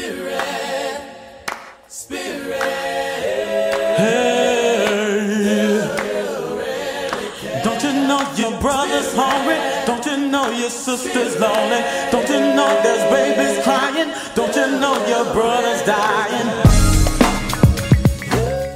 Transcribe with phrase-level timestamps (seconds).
[0.00, 0.40] Spirit,
[1.86, 2.60] Spirit.
[7.62, 9.58] Don't you know your brother's hungry?
[9.84, 11.84] Don't you know your sister's lonely?
[12.10, 14.10] Don't you know there's babies crying?
[14.34, 16.48] Don't you know your brother's dying?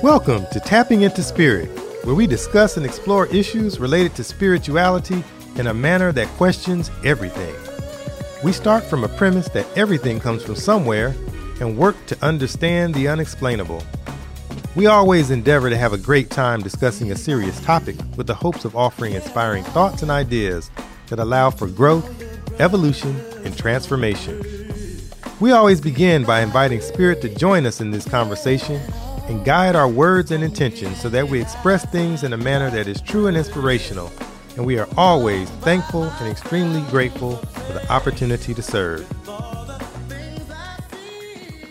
[0.02, 1.70] Welcome to Tapping into Spirit,
[2.04, 5.24] where we discuss and explore issues related to spirituality
[5.56, 7.54] in a manner that questions everything.
[8.44, 11.14] We start from a premise that everything comes from somewhere
[11.60, 13.82] and work to understand the unexplainable.
[14.76, 18.66] We always endeavor to have a great time discussing a serious topic with the hopes
[18.66, 20.70] of offering inspiring thoughts and ideas
[21.06, 22.06] that allow for growth,
[22.60, 24.44] evolution, and transformation.
[25.40, 28.78] We always begin by inviting Spirit to join us in this conversation
[29.26, 32.88] and guide our words and intentions so that we express things in a manner that
[32.88, 34.12] is true and inspirational.
[34.56, 39.04] And we are always thankful and extremely grateful for the opportunity to serve.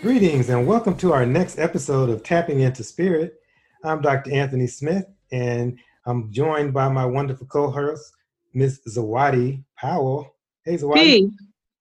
[0.02, 3.40] Greetings and welcome to our next episode of Tapping into Spirit.
[3.84, 4.32] I'm Dr.
[4.32, 8.12] Anthony Smith and I'm joined by my wonderful co-host,
[8.52, 8.82] Ms.
[8.86, 10.34] Zawadi Powell.
[10.66, 11.30] Hey Zawadi, Hey,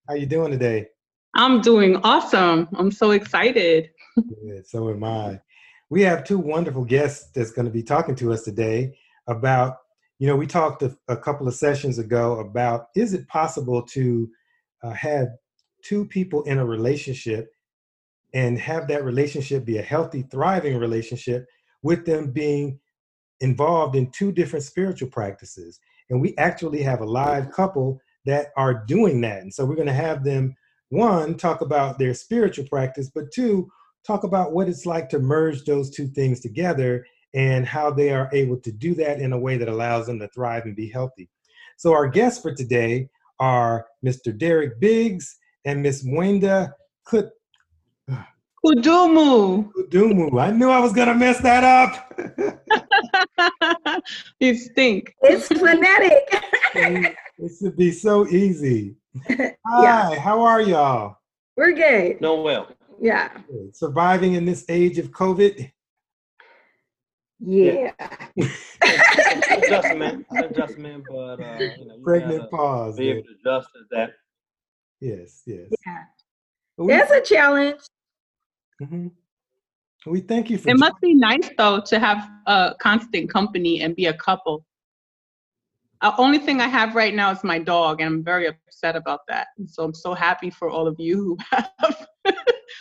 [0.08, 0.88] how you doing today?
[1.36, 2.70] I'm doing awesome.
[2.76, 3.90] I'm so excited.
[4.16, 5.42] Good, so am I.
[5.90, 9.80] We have two wonderful guests that's going to be talking to us today about,
[10.20, 14.30] you know, we talked a, a couple of sessions ago about is it possible to
[14.84, 15.28] uh, have
[15.84, 17.50] two people in a relationship
[18.34, 21.46] and have that relationship be a healthy, thriving relationship
[21.84, 22.80] with them being
[23.42, 25.80] involved in two different spiritual practices.
[26.10, 29.42] And we actually have a live couple that are doing that.
[29.42, 30.56] And so we're going to have them,
[30.90, 33.70] one, talk about their spiritual practice, but two,
[34.06, 38.30] talk about what it's like to merge those two things together and how they are
[38.34, 41.30] able to do that in a way that allows them to thrive and be healthy.
[41.78, 44.38] So, our guests for today are Mr.
[44.38, 46.74] Derek Biggs and Miss Wenda
[47.06, 47.32] Kut-
[48.66, 49.70] Kudumu.
[49.74, 50.40] Kudumu.
[50.40, 52.18] I knew I was going to mess that up.
[54.40, 55.14] you stink.
[55.22, 56.42] It's phonetic.
[57.38, 58.96] this would be so easy.
[59.68, 61.18] Hi, how are y'all?
[61.58, 62.22] We're good.
[62.22, 62.70] No, well.
[63.02, 63.30] Yeah.
[63.74, 65.70] Surviving in this age of COVID?
[67.46, 67.92] Yeah.
[69.52, 72.98] adjustment, adjustment, but uh, you know, you Pregnant pause.
[72.98, 74.12] be able to adjust to that.
[75.02, 75.68] Yes, yes.
[75.86, 76.04] Yeah.
[76.78, 77.82] But we, That's a challenge.
[78.82, 79.12] Mhm.
[80.06, 83.96] we thank you for It must be nice though to have a constant company and
[83.96, 84.66] be a couple.
[86.02, 89.22] The only thing I have right now is my dog, and I'm very upset about
[89.30, 89.48] that.
[89.58, 92.08] And so I'm so happy for all of you who have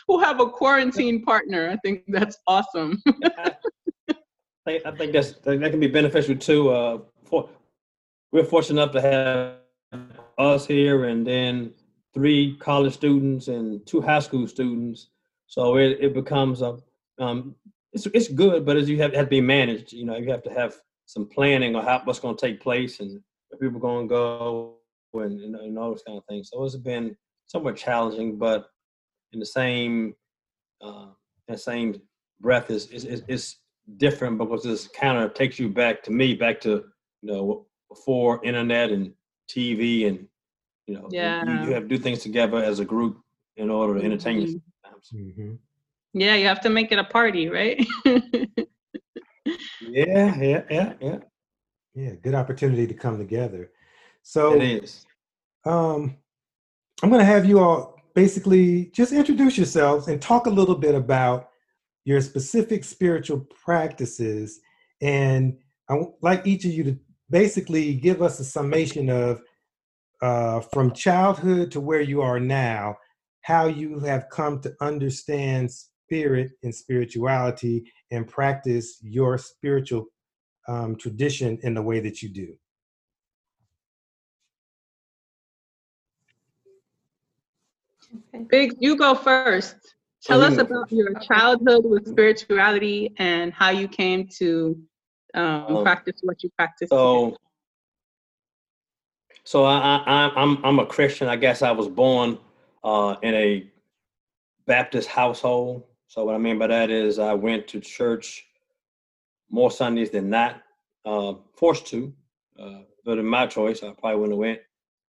[0.08, 1.68] who have a quarantine partner.
[1.70, 3.02] I think that's awesome.
[4.66, 6.70] I think, that's that can be beneficial too.
[6.70, 7.48] Uh, for
[8.30, 10.02] we're fortunate enough to have
[10.38, 11.74] us here, and then
[12.14, 15.08] three college students and two high school students.
[15.46, 16.78] So it, it becomes a
[17.18, 17.54] um,
[17.92, 20.42] it's it's good, but as you have, have to be managed, you know, you have
[20.44, 23.80] to have some planning on how what's going to take place and where people are
[23.80, 24.76] going to go
[25.14, 26.50] and, and, and all those kind of things.
[26.50, 28.70] So it's been somewhat challenging, but
[29.32, 30.14] in the same
[30.80, 31.08] uh,
[31.48, 32.00] the same
[32.40, 33.56] breath is is, is
[33.96, 36.84] different because this kind of takes you back to me back to
[37.22, 39.12] you know before internet and
[39.50, 40.26] TV and
[40.86, 41.44] you know you- Yeah.
[41.46, 43.20] you, you have to do things together as a group
[43.56, 44.40] in order to entertain Mhm.
[44.40, 45.02] yourself.
[45.14, 45.58] Mhm.
[46.14, 47.78] Yeah, you have to make it a party, right?
[49.80, 51.18] Yeah, yeah, yeah, yeah.
[51.94, 53.70] Yeah, good opportunity to come together.
[54.22, 55.04] So, It is.
[55.66, 56.16] um,
[57.02, 60.94] I'm going to have you all basically just introduce yourselves and talk a little bit
[60.94, 61.50] about
[62.04, 64.60] your specific spiritual practices.
[65.00, 65.56] And
[65.88, 66.98] I would like each of you to
[67.30, 69.40] basically give us a summation of
[70.20, 72.96] uh, from childhood to where you are now,
[73.42, 80.06] how you have come to understand spirit and spirituality and practice your spiritual
[80.68, 82.54] um, tradition in the way that you do.
[88.48, 89.76] Biggs, you go first.
[90.24, 94.78] Tell us about your childhood with spirituality and how you came to
[95.34, 95.42] um,
[95.78, 96.88] Um, practice what you practice.
[96.88, 96.96] today.
[96.96, 97.36] So,
[99.44, 101.28] so I, I, I'm- I'm, I'm a Christian.
[101.28, 102.38] I guess I was born
[102.84, 103.70] uh, in a
[104.66, 105.84] Baptist household.
[106.06, 108.44] So what I mean by that is I went to church
[109.50, 110.62] more Sundays than not,
[111.04, 112.12] uh, forced to.
[112.58, 114.60] Uh, but in my choice, I probably wouldn't have went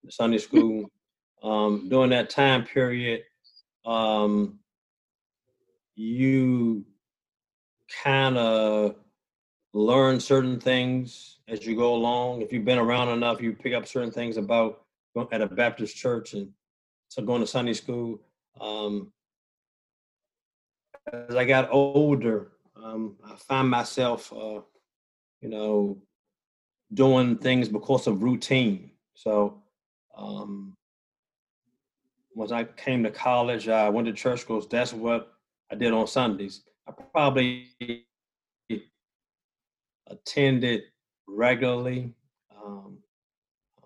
[0.05, 0.85] to Sunday school.
[1.43, 3.23] um, during that time period,
[3.85, 4.59] um,
[5.99, 6.85] you
[8.03, 8.95] kind of
[9.73, 12.41] learn certain things as you go along.
[12.41, 15.97] If you've been around enough, you pick up certain things about going at a Baptist
[15.97, 16.51] church and
[17.09, 18.21] so going to Sunday school.
[18.61, 19.11] Um,
[21.11, 22.51] as I got older,
[22.81, 24.61] um, I found myself, uh,
[25.41, 25.97] you know,
[26.93, 28.91] doing things because of routine.
[29.15, 29.61] So
[30.17, 30.77] um,
[32.33, 35.33] once I came to college, I went to church because that's what
[35.71, 36.61] I did on Sundays.
[36.87, 37.67] I probably
[40.07, 40.83] attended
[41.27, 42.13] regularly
[42.55, 42.97] um,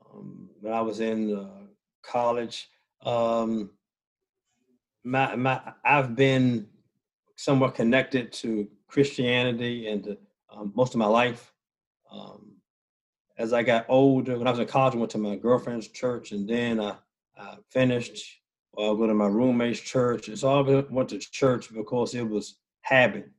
[0.01, 1.65] um, when I was in uh,
[2.01, 2.69] college.
[3.05, 3.71] Um,
[5.03, 6.67] my, my, I've been
[7.35, 10.17] somewhat connected to Christianity and
[10.49, 11.51] um, most of my life.
[12.11, 12.53] Um,
[13.37, 16.31] as I got older, when I was in college, I went to my girlfriend's church,
[16.31, 16.95] and then I,
[17.37, 18.39] I finished.
[18.77, 20.27] I go to my roommate's church.
[20.27, 23.29] And so I went to church because it was habit.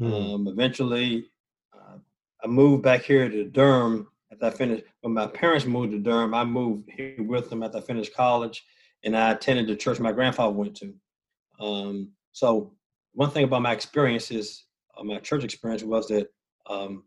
[0.00, 0.34] Mm.
[0.34, 1.30] Um, eventually,
[1.72, 1.98] uh,
[2.42, 4.84] I moved back here to Durham after I finished.
[5.00, 8.64] When my parents moved to Durham, I moved here with them after I finished college,
[9.04, 10.94] and I attended the church my grandfather went to.
[11.60, 12.72] Um, so
[13.14, 14.64] one thing about my experiences,
[14.98, 16.28] uh, my church experience was that
[16.68, 17.04] um,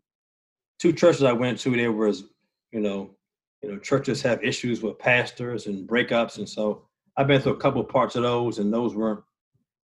[0.78, 2.24] two churches I went to, there was,
[2.72, 3.10] you know,
[3.62, 7.58] you know, churches have issues with pastors and breakups, and so I've been through a
[7.60, 9.22] couple parts of those, and those weren't,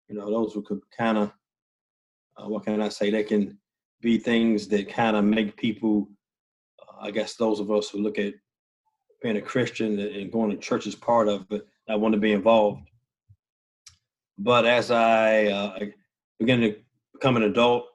[0.08, 1.32] you know, those could kind of,
[2.38, 3.10] uh, what can I say?
[3.10, 3.58] They can
[4.02, 6.10] be things that kind of make people,
[6.80, 8.34] uh, I guess, those of us who look at
[9.22, 12.32] being a Christian and going to church is part of it, I want to be
[12.32, 12.82] involved.
[14.38, 15.80] But as I uh,
[16.40, 16.76] began to
[17.14, 17.86] become an adult,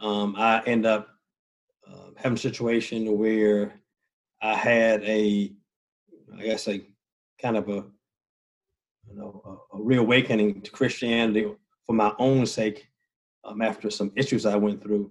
[0.00, 1.08] um, I end up
[1.88, 3.74] uh, having a situation where
[4.40, 5.52] I had a,
[6.38, 6.86] I guess, a
[7.42, 7.84] kind of a,
[9.10, 11.46] you know, a, a reawakening to Christianity
[11.86, 12.88] for my own sake
[13.44, 15.10] um, after some issues I went through.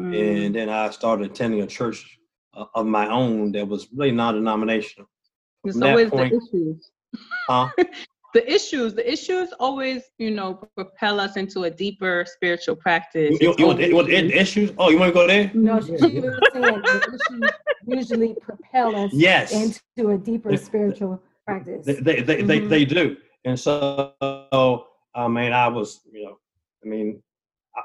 [0.00, 0.46] Mm.
[0.46, 2.18] And then I started attending a church
[2.54, 5.08] uh, of my own that was really non-denominational.
[5.64, 6.90] It's always point, the issues.
[7.48, 7.68] Huh?
[8.34, 13.38] the issues, the issues always, you know, propel us into a deeper spiritual practice.
[13.40, 14.72] You, you, want, you want issues?
[14.78, 15.50] Oh, you want to go there?
[15.54, 17.50] No, she was saying the issues
[17.86, 19.52] usually propel us yes.
[19.52, 21.86] into a deeper spiritual practice.
[21.86, 22.46] They they, they, mm-hmm.
[22.46, 23.16] they, they, do.
[23.46, 24.12] And so,
[25.14, 26.38] I mean, I was, you know,
[26.84, 27.22] I mean,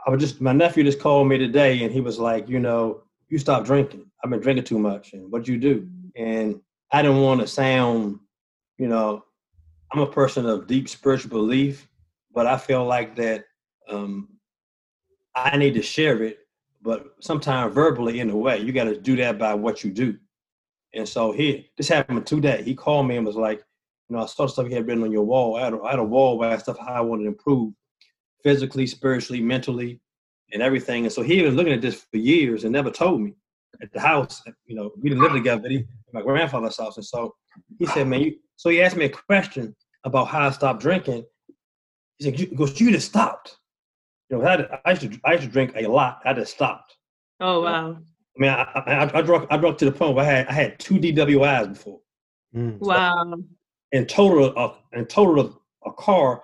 [0.07, 3.03] I was just, my nephew just called me today and he was like, you know,
[3.29, 4.07] you stop drinking.
[4.23, 5.13] I've been drinking too much.
[5.13, 5.87] And what'd you do?
[6.15, 6.59] And
[6.91, 8.19] I didn't want to sound,
[8.79, 9.23] you know,
[9.93, 11.87] I'm a person of deep spiritual belief,
[12.33, 13.45] but I feel like that
[13.87, 14.29] um,
[15.35, 16.39] I need to share it,
[16.81, 18.57] but sometimes verbally in a way.
[18.57, 20.17] You got to do that by what you do.
[20.95, 22.63] And so he, this happened today.
[22.63, 23.63] He called me and was like,
[24.11, 25.55] you know, I saw stuff you had written on your wall.
[25.55, 27.29] I had a, I had a wall where I had stuff how I wanted to
[27.29, 27.73] improve
[28.43, 30.01] physically, spiritually, mentally,
[30.51, 31.05] and everything.
[31.05, 33.35] And so he was looking at this for years and never told me
[33.81, 34.43] at the house.
[34.65, 35.69] You know, we didn't live together.
[35.69, 36.97] He, my grandfather's house.
[36.97, 37.33] And so
[37.79, 39.73] he said, man, you, so he asked me a question
[40.03, 41.23] about how I stopped drinking.
[42.17, 43.55] He said, "Because you just stopped."
[44.29, 46.19] You know, I, I, used to I used to drink a lot.
[46.25, 46.97] I just stopped.
[47.39, 47.97] Oh wow!
[48.37, 50.53] I mean, I, I, I drunk I drunk to the point where I had I
[50.53, 52.01] had two DWIs before.
[52.53, 52.79] Mm.
[52.79, 53.35] Wow!
[53.91, 56.43] In total, uh, in total, a car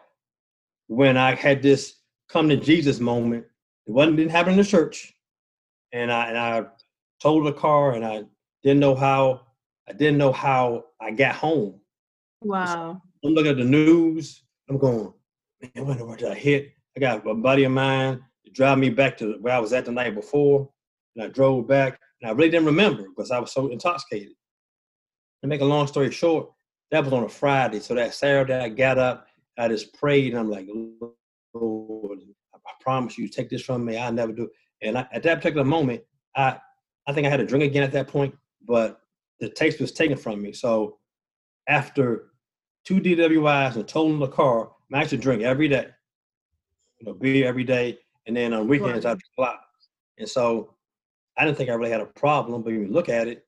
[0.88, 1.96] when I had this
[2.30, 3.46] come to Jesus moment.
[3.86, 5.14] It wasn't didn't happen in the church,
[5.94, 6.66] and I and I
[7.22, 8.24] told the car, and I
[8.64, 9.42] didn't know how
[9.88, 11.80] I didn't know how I got home.
[12.42, 13.02] Wow.
[13.24, 14.44] I'm looking at the news.
[14.70, 15.14] I'm going,
[15.76, 16.74] man, what did I hit?
[16.96, 19.86] I got a buddy of mine to drive me back to where I was at
[19.86, 20.70] the night before.
[21.16, 24.34] And I drove back and I really didn't remember because I was so intoxicated.
[25.44, 26.50] To make a long story short,
[26.92, 27.80] that was on a Friday.
[27.80, 29.28] So that Saturday I got up,
[29.58, 30.68] I just prayed and I'm like,
[31.54, 32.20] Lord,
[32.54, 33.98] I promise you, take this from me.
[33.98, 34.52] I'll never do it.
[34.82, 36.04] And I, at that particular moment,
[36.36, 36.60] I
[37.08, 39.00] I think I had a drink again at that point, but
[39.40, 40.52] the taste was taken from me.
[40.52, 40.98] So
[41.68, 42.32] after
[42.86, 45.88] two DWIs and totaling the car, I actually drink every day.
[47.00, 49.12] You know, beer every day, and then on weekends right.
[49.12, 49.60] I drink a lot.
[50.18, 50.76] And so
[51.38, 53.46] I didn't think I really had a problem, but when you look at it,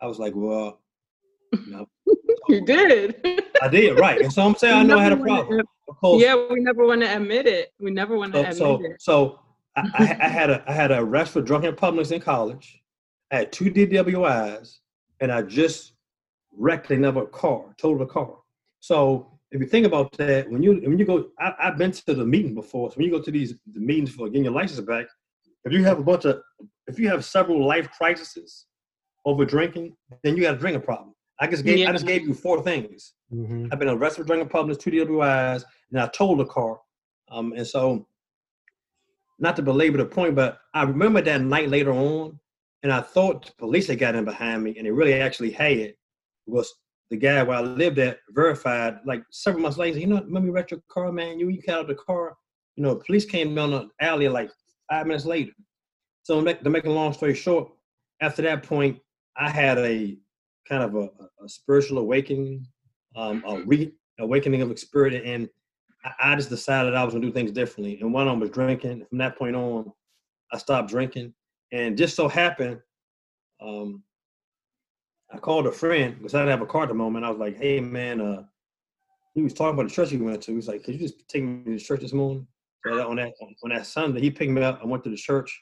[0.00, 0.80] I was like, well,
[1.52, 1.86] you know.
[2.48, 3.16] you did.
[3.62, 4.20] I did, right.
[4.20, 5.62] And so I'm saying I know I had a problem.
[6.00, 7.72] Course, yeah, we never want to admit it.
[7.80, 8.96] We never want to admit so, it.
[9.00, 9.38] So
[9.76, 12.82] I, I, had a I had a arrest for drunken publics in college.
[13.30, 14.78] I had two DWIs,
[15.20, 15.92] and I just
[16.52, 18.36] wrecked another car, totaled a car.
[18.80, 22.14] So if you think about that, when you when you go, I, have been to
[22.14, 22.90] the meeting before.
[22.90, 25.06] So when you go to these the meetings for getting your license back,
[25.64, 26.40] if you have a bunch of,
[26.86, 28.66] if you have several life crises
[29.24, 31.14] over drinking, then you got a drinking problem.
[31.40, 31.88] I just gave yeah.
[31.88, 33.12] I just gave you four things.
[33.32, 33.68] Mm-hmm.
[33.70, 36.78] I've been arrested for drinking problems, two DWIs, and I told the car.
[37.30, 38.06] Um, and so,
[39.38, 42.38] not to belabor the point, but I remember that night later on,
[42.82, 45.94] and I thought the police had got in behind me, and they really actually had
[46.46, 46.72] was
[47.10, 50.50] the guy where I lived at verified like several months later, you know, let me
[50.50, 51.38] wrecked your car, man.
[51.38, 52.36] You you got out the car.
[52.76, 54.50] you know, police came down the alley like
[54.90, 55.52] five minutes later.
[56.22, 57.70] So to make, to make a long story short,
[58.20, 58.98] after that point,
[59.36, 60.16] I had a
[60.68, 61.08] kind of a,
[61.44, 62.66] a spiritual awakening,
[63.14, 65.48] um, a re awakening of spirit, and
[66.04, 67.98] I, I just decided I was gonna do things differently.
[68.00, 69.04] And one of them was drinking.
[69.08, 69.92] From that point on,
[70.52, 71.34] I stopped drinking,
[71.72, 72.80] and just so happened,
[73.60, 74.02] um,
[75.32, 77.24] I called a friend because I didn't have a car at the moment.
[77.24, 78.44] I was like, "Hey, man," uh,
[79.34, 80.52] he was talking about the church he went to.
[80.52, 82.46] He was like, "Could you just take me to the church this morning?"
[82.84, 83.32] So on that
[83.62, 84.80] on that Sunday, he picked me up.
[84.82, 85.60] I went to the church,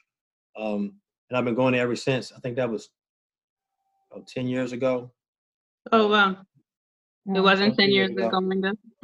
[0.57, 0.93] um,
[1.29, 2.31] and I've been going there ever since.
[2.31, 2.89] I think that was
[4.15, 5.11] about ten years ago.
[5.91, 6.37] Oh um, wow.
[7.35, 8.73] It wasn't 10 years ago, Linda.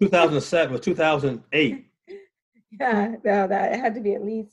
[0.00, 1.86] 2007 or 2008.
[2.78, 4.50] Yeah, no, that had to be at least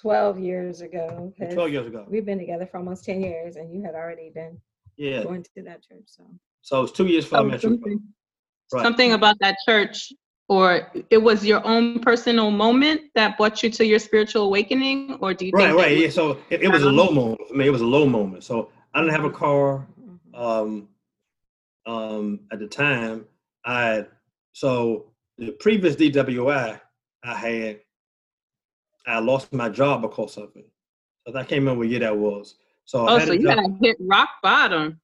[0.00, 1.32] 12 years ago.
[1.54, 2.04] 12 years ago.
[2.08, 4.60] We've been together for almost 10 years and you had already been
[4.96, 5.24] Yeah.
[5.24, 6.04] going to that church.
[6.06, 6.24] So
[6.62, 7.70] So it's two years before I Oh, met you.
[7.70, 8.00] something,
[8.72, 8.82] Right.
[8.82, 10.12] something about that church,
[10.48, 15.34] or it was your own personal moment that brought you to your spiritual awakening, or
[15.34, 15.98] do you Right, think that right.
[15.98, 16.10] Yeah.
[16.10, 18.44] So it, it was a low moment I mean, It was a low moment.
[18.44, 19.86] So I didn't have a car.
[20.00, 20.18] mhm.
[20.38, 20.88] um,
[21.86, 23.26] um, at the time,
[23.66, 24.06] I
[24.52, 26.80] so the previous DWI
[27.24, 27.80] I had,
[29.06, 30.66] I lost my job because of it.
[31.26, 32.54] So I can't remember what year that was.
[32.84, 35.00] So Oh, had so you job- had hit rock bottom.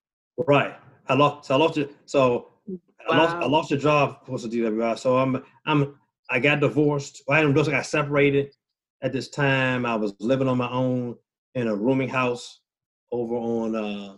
[0.47, 0.75] right.
[1.09, 1.49] I lost.
[1.49, 1.91] So I lost it.
[2.07, 2.49] So
[3.09, 3.37] I lost.
[3.37, 4.99] I lost a job because of DWI.
[4.99, 5.43] So I'm.
[5.67, 5.97] I'm.
[6.31, 7.23] I got divorced.
[7.27, 8.53] Well, I didn't divorce, I got separated.
[9.03, 11.17] At this time, I was living on my own
[11.57, 12.61] in a rooming house
[13.13, 13.75] over on.
[13.75, 14.17] Uh,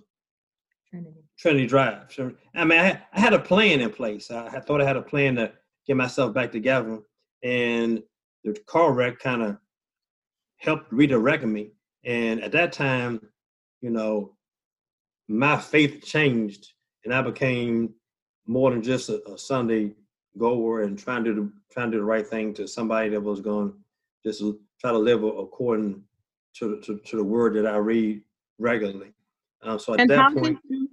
[0.92, 1.24] Trinity.
[1.38, 2.12] Trinity Drive.
[2.12, 2.32] Sure.
[2.54, 4.30] I mean, I had, I had a plan in place.
[4.30, 5.50] I, I thought I had a plan to
[5.86, 7.00] get myself back together,
[7.42, 8.02] and
[8.44, 9.56] the car wreck kind of
[10.58, 11.72] helped redirect me.
[12.04, 13.20] And at that time,
[13.80, 14.36] you know,
[15.28, 16.68] my faith changed,
[17.04, 17.94] and I became
[18.46, 19.94] more than just a, a Sunday
[20.38, 23.40] goer and trying to do, trying to do the right thing to somebody that was
[23.40, 24.42] going to just
[24.80, 26.02] try to live according
[26.56, 28.22] to, to to the word that I read
[28.58, 29.12] regularly.
[29.62, 30.58] Um, so at And that how point.
[30.62, 30.88] did you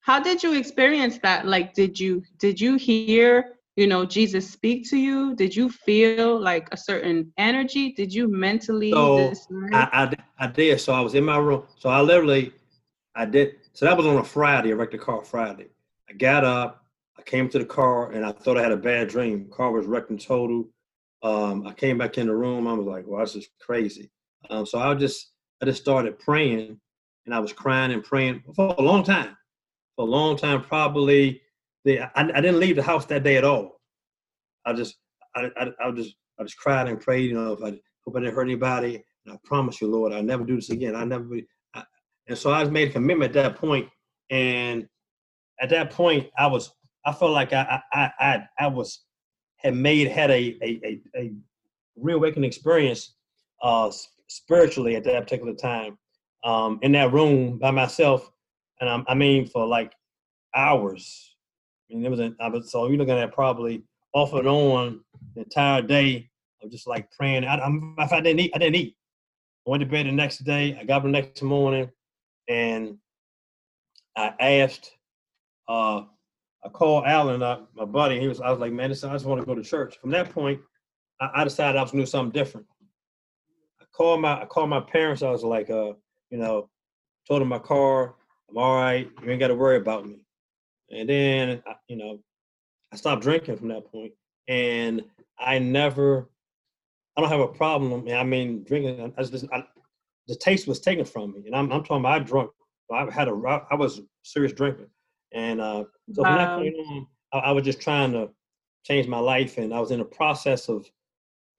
[0.00, 1.46] how did you experience that?
[1.46, 5.34] Like did you did you hear, you know, Jesus speak to you?
[5.34, 7.92] Did you feel like a certain energy?
[7.92, 9.32] Did you mentally So.
[9.72, 10.80] I, I, I did.
[10.80, 11.64] So I was in my room.
[11.78, 12.52] So I literally,
[13.14, 13.56] I did.
[13.72, 14.70] So that was on a Friday.
[14.70, 15.68] I wrecked the car Friday.
[16.08, 16.84] I got up.
[17.18, 19.48] I came to the car and I thought I had a bad dream.
[19.52, 20.68] Car was wrecked in total.
[21.22, 22.66] Um, I came back in the room.
[22.66, 24.10] I was like, "Well, this is crazy."
[24.48, 26.80] Um, so I just, I just started praying,
[27.30, 29.36] and I was crying and praying for a long time.
[29.94, 31.40] For a long time, probably.
[31.84, 33.80] The, I, I didn't leave the house that day at all.
[34.66, 34.96] I just,
[35.36, 37.30] I, I, I just, I just cried and prayed.
[37.30, 39.04] You know, if I hope I didn't hurt anybody.
[39.24, 40.96] And I promise you, Lord, I'll never do this again.
[40.96, 41.24] I never.
[41.72, 41.84] I,
[42.26, 43.88] and so I made a commitment at that point.
[44.30, 44.88] And
[45.60, 46.72] at that point, I was.
[47.06, 47.80] I felt like I.
[47.92, 48.00] I.
[48.00, 48.12] I.
[48.18, 49.04] I, I was.
[49.58, 51.32] Had made had a a a, a
[51.94, 53.14] reawakening experience,
[53.62, 53.92] uh,
[54.26, 55.96] spiritually at that particular time,
[56.44, 58.30] um, in that room by myself,
[58.80, 59.92] and I, I mean for like
[60.54, 61.34] hours.
[61.90, 62.20] I mean, it was.
[62.40, 65.00] I was so you're looking at probably off and on
[65.34, 66.30] the entire day
[66.62, 67.44] of just like praying.
[67.44, 68.96] I, I'm, if I didn't eat, I didn't eat.
[69.66, 70.76] I went to bed the next day.
[70.80, 71.90] I got up the next morning,
[72.48, 72.96] and
[74.16, 74.92] I asked.
[75.68, 76.02] Uh,
[76.62, 78.20] I called Alan, uh, my buddy.
[78.20, 78.40] He was.
[78.40, 79.98] I was like, man, I just want to go to church.
[79.98, 80.60] From that point,
[81.20, 82.66] I, I decided I was gonna do something different.
[83.80, 84.42] I called my.
[84.42, 85.22] I called my parents.
[85.22, 85.92] I was like, uh,
[86.30, 86.68] you know,
[87.28, 88.14] told him my car.
[88.48, 89.10] I'm all right.
[89.22, 90.24] You ain't got to worry about me.
[90.90, 92.18] And then, you know,
[92.92, 94.12] I stopped drinking from that point,
[94.48, 95.02] and
[95.38, 96.28] I never.
[97.16, 98.08] I don't have a problem.
[98.08, 99.12] I mean, drinking.
[99.16, 99.64] I just, I,
[100.26, 102.50] the taste was taken from me, and I'm, I'm talking about I drunk.
[102.92, 104.90] I had a, I was serious drinker,
[105.32, 108.30] and uh, so from that point on, I, I was just trying to
[108.84, 110.90] change my life, and I was in the process of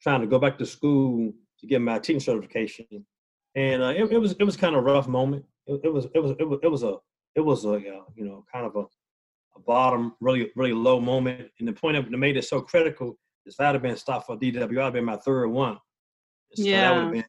[0.02, 3.06] trying to go back to school to get my teaching certification,
[3.56, 5.46] and uh, it, it was it was kind of a rough moment.
[5.68, 6.98] It, it was it was it was it was a
[7.36, 8.86] it was a uh, you know kind of a,
[9.56, 13.56] a bottom really really low moment, and the point that made it so critical is
[13.56, 15.78] if I'd have been stopped for DW, I'd have been my third one.
[16.54, 17.10] So Yeah.
[17.10, 17.24] been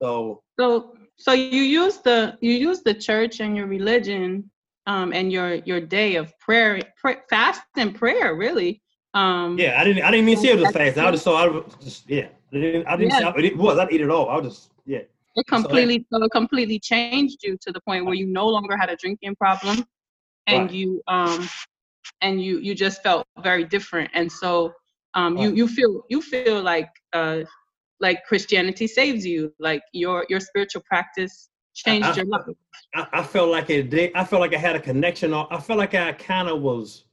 [0.00, 4.50] so So so you use the you use the church and your religion
[4.86, 8.82] um and your your day of prayer, pray, fast and prayer really.
[9.14, 10.02] Um Yeah, I didn't.
[10.04, 10.98] I didn't even see it was fast.
[10.98, 11.44] I just saw.
[11.44, 12.28] I was just yeah.
[12.52, 12.86] I didn't.
[12.86, 13.10] I didn't.
[13.12, 13.32] Yeah.
[13.34, 13.78] See, it was.
[13.78, 14.28] I'd eat it all.
[14.28, 15.00] I was just yeah.
[15.36, 18.90] It completely so it completely changed you to the point where you no longer had
[18.90, 19.84] a drinking problem
[20.46, 20.70] and Right.
[20.70, 21.48] you um
[22.20, 24.72] and you you just felt very different and so
[25.14, 25.56] um you Right.
[25.56, 27.40] you feel you feel like uh
[28.00, 32.42] like Christianity saves you like your your spiritual practice changed I- your life.
[32.94, 34.12] I, I felt like it did.
[34.14, 35.32] I felt like I had a connection.
[35.32, 37.04] I felt like I kind of was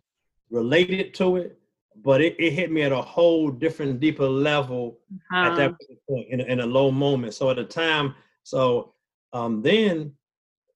[0.49, 1.58] related to it,
[2.03, 4.99] but it, it hit me at a whole different, deeper level
[5.31, 5.77] at that Um,
[6.07, 7.33] point in, a- in a low moment.
[7.33, 8.93] So at the time, so
[9.33, 10.13] um, then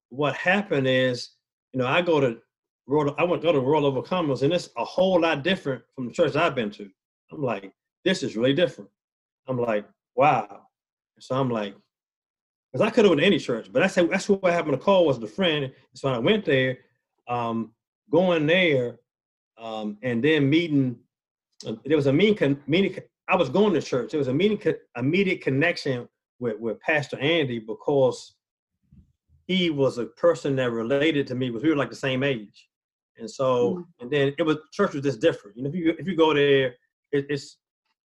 [0.10, 1.30] what happened is,
[1.72, 2.40] you know, I go to
[2.88, 6.06] World, I went to go to World Overcomers, and it's a whole lot different from
[6.08, 6.90] the church I've been to.
[7.32, 7.72] I'm like,
[8.04, 8.90] this is really different.
[9.48, 10.68] I'm like, wow.
[11.20, 11.74] So I'm like,
[12.72, 14.78] because I could have went to any church, but that's that's who I happened to
[14.84, 15.72] call was the friend.
[15.94, 16.80] So I went there,
[17.30, 17.72] um,
[18.12, 19.00] going there,
[19.58, 20.98] um, and then meeting.
[21.66, 22.96] Uh, there was a mean, Con- con-
[23.28, 24.12] I was going to church.
[24.12, 24.58] There was a meeting.
[24.58, 26.08] co- immediate connection
[26.40, 28.36] with with Pastor Andy because
[29.48, 31.52] he was a person that related to me.
[31.52, 32.70] Was we were like the same age,
[33.18, 35.58] and so and then it was church was just different.
[35.58, 36.76] You know, if you if you go there,
[37.12, 37.58] it, it's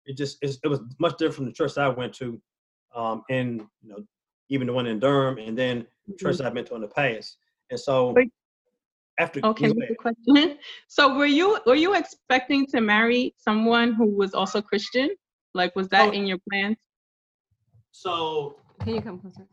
[0.05, 2.41] it just it's, it was much different from the church that I went to,
[2.95, 4.03] um, and you know
[4.49, 5.85] even the one in Durham, and then
[6.17, 7.37] church I've been to in the past.
[7.69, 8.13] And so.
[9.19, 10.57] After Okay, go good question.
[10.87, 15.09] So were you were you expecting to marry someone who was also Christian?
[15.53, 16.11] Like was that Oh.
[16.11, 16.77] in your plans?
[17.91, 19.47] so Can you come closer?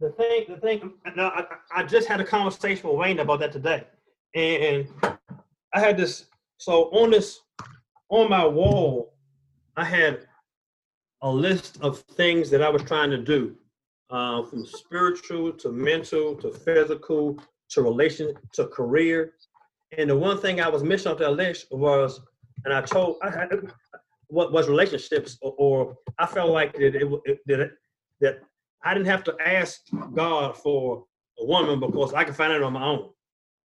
[0.00, 3.40] the thing, the thing, no, I, I I just had a conversation with Wayne about
[3.40, 3.84] that today,
[4.34, 4.86] and
[5.74, 6.26] I had this.
[6.58, 7.40] So on this,
[8.10, 9.14] on my wall,
[9.76, 10.26] I had
[11.22, 13.56] a list of things that I was trying to do,
[14.10, 17.38] uh, from spiritual to mental to physical
[17.70, 19.34] to relation to career,
[19.96, 22.20] and the one thing I was missing off that list was,
[22.64, 23.50] and I told, I had,
[24.28, 27.70] what was relationships, or, or I felt like that it, it that it,
[28.20, 28.40] that
[28.84, 29.82] I didn't have to ask
[30.14, 31.04] God for
[31.38, 33.10] a woman because I could find it on my own.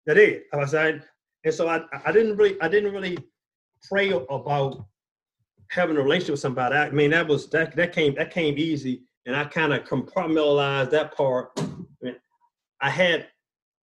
[0.07, 1.03] That is, I was saying,
[1.45, 3.19] and so I, I didn't really, I didn't really
[3.89, 4.85] pray about
[5.71, 6.75] having a relationship with somebody.
[6.75, 10.91] I mean, that was that that came that came easy, and I kind of compartmentalized
[10.91, 11.51] that part.
[11.59, 11.67] I,
[12.03, 12.17] mean,
[12.81, 13.29] I had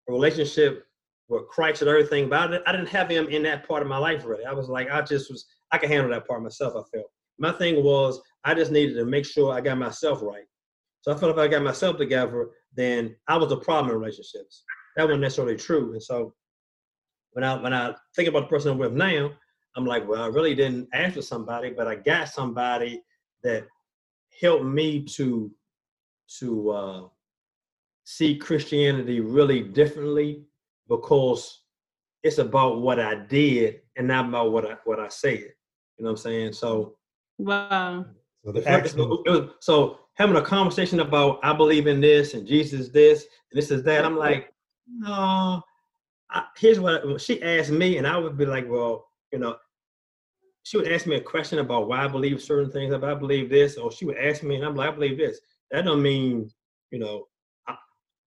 [0.09, 0.85] a relationship
[1.27, 3.87] with Christ and everything, but I didn't, I didn't have him in that part of
[3.87, 4.45] my life really.
[4.45, 6.73] I was like, I just was, I could handle that part myself.
[6.75, 10.45] I felt my thing was I just needed to make sure I got myself right.
[11.01, 14.63] So I felt if I got myself together, then I was a problem in relationships.
[14.95, 15.93] That wasn't necessarily true.
[15.93, 16.33] And so
[17.31, 19.31] when I when I think about the person I'm with now,
[19.75, 23.01] I'm like, well, I really didn't ask for somebody, but I got somebody
[23.43, 23.65] that
[24.41, 25.51] helped me to
[26.39, 27.07] to uh,
[28.11, 30.43] see Christianity really differently
[30.87, 31.61] because
[32.23, 35.53] it's about what I did and not about what I what I said.
[35.97, 36.53] You know what I'm saying?
[36.53, 36.95] So
[37.37, 38.05] Wow.
[38.43, 42.01] So the it was- excellent, it was- so having a conversation about I believe in
[42.01, 44.51] this and Jesus this and this is that, I'm like,
[44.87, 45.61] no.
[46.31, 49.55] I, here's what she asked me, and I would be like, well, you know,
[50.63, 53.49] she would ask me a question about why I believe certain things, if I believe
[53.49, 55.39] this, or she would ask me, and I'm like, I believe this.
[55.71, 56.51] That don't mean,
[56.91, 57.28] you know, I,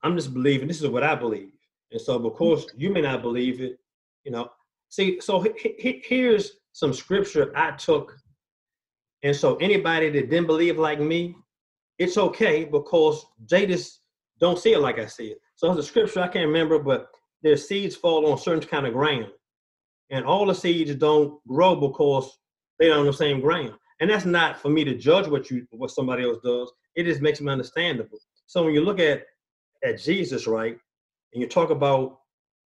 [0.02, 1.52] I'm just believing this is what I believe,
[1.90, 3.78] and so because you may not believe it,
[4.24, 4.50] you know.
[4.88, 8.16] See, so he- he- here's some scripture I took
[9.22, 11.36] and so anybody that didn't believe like me,
[11.98, 14.00] it's okay because they just
[14.40, 15.38] don't see it like I see it.
[15.54, 17.08] So there's a scripture I can't remember, but
[17.42, 19.28] their seeds fall on certain kind of ground.
[20.10, 22.36] And all the seeds don't grow because
[22.78, 23.74] they're on the same ground.
[24.00, 26.72] And that's not for me to judge what you what somebody else does.
[26.96, 28.18] It just makes me understandable.
[28.46, 29.24] So when you look at
[29.85, 30.77] at Jesus, right,
[31.33, 32.18] and you talk about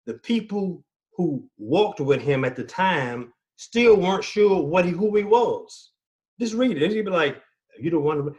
[0.07, 0.85] the people
[1.17, 5.93] who walked with him at the time still weren't sure what he who he was.
[6.41, 6.91] Just read it.
[6.91, 7.41] He'd be like,
[7.79, 8.35] "You the one."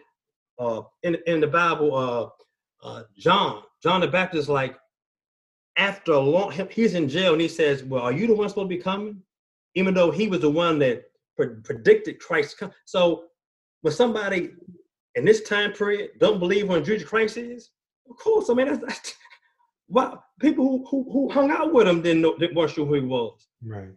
[0.60, 4.78] Uh, in in the Bible, uh, uh, John, John the Baptist, like
[5.78, 8.70] after a long, he's in jail and he says, "Well, are you the one supposed
[8.70, 9.22] to be coming?"
[9.76, 11.06] Even though he was the one that
[11.36, 12.72] pre- predicted Christ's come.
[12.86, 13.26] So
[13.82, 14.52] when somebody
[15.16, 17.72] in this time period don't believe when Jesus Christ is,
[18.10, 19.13] of course, I mean that's, that's
[19.88, 22.96] why people who, who who hung out with him didn't know, didn't weren't sure who
[22.96, 23.48] he was.
[23.66, 23.89] right.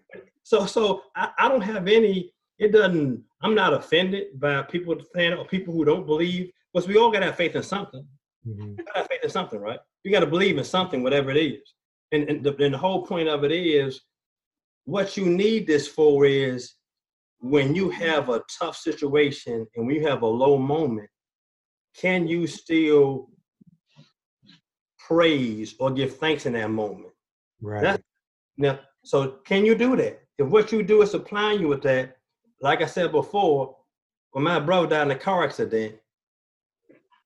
[0.43, 2.33] So so I, I don't have any.
[2.59, 3.23] It doesn't.
[3.43, 6.51] I'm not offended by people saying or people who don't believe.
[6.73, 8.07] Because we all gotta have faith in something.
[8.47, 8.79] Mhm.
[8.79, 9.81] You gotta have faith in something, right?
[10.05, 11.63] You gotta believe in something, whatever it is.
[12.13, 14.01] And and the, and the whole point of it is,
[14.85, 16.75] what you need this for is
[17.41, 21.09] when you have a tough situation and when you have a low moment,
[21.97, 23.29] can you still
[25.07, 27.13] praise or give thanks in that moment?
[27.61, 27.83] Right.
[27.83, 28.03] That-
[28.59, 30.23] Now, so can you do that?
[30.39, 32.17] If what you do is supplying you with that,
[32.61, 33.77] like I said before,
[34.33, 35.97] when my brother died in a car accident,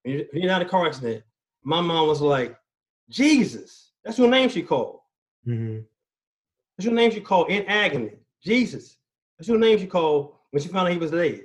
[0.05, 1.25] he died in a car accident,
[1.63, 2.57] my mom was like,
[3.09, 3.93] Jesus.
[4.05, 5.01] That's your name she called.
[5.47, 5.85] Mhm.
[6.77, 8.19] That's your name she called in agony.
[8.43, 8.97] Jesus.
[9.39, 11.45] That's your name she called when she found out he was dead.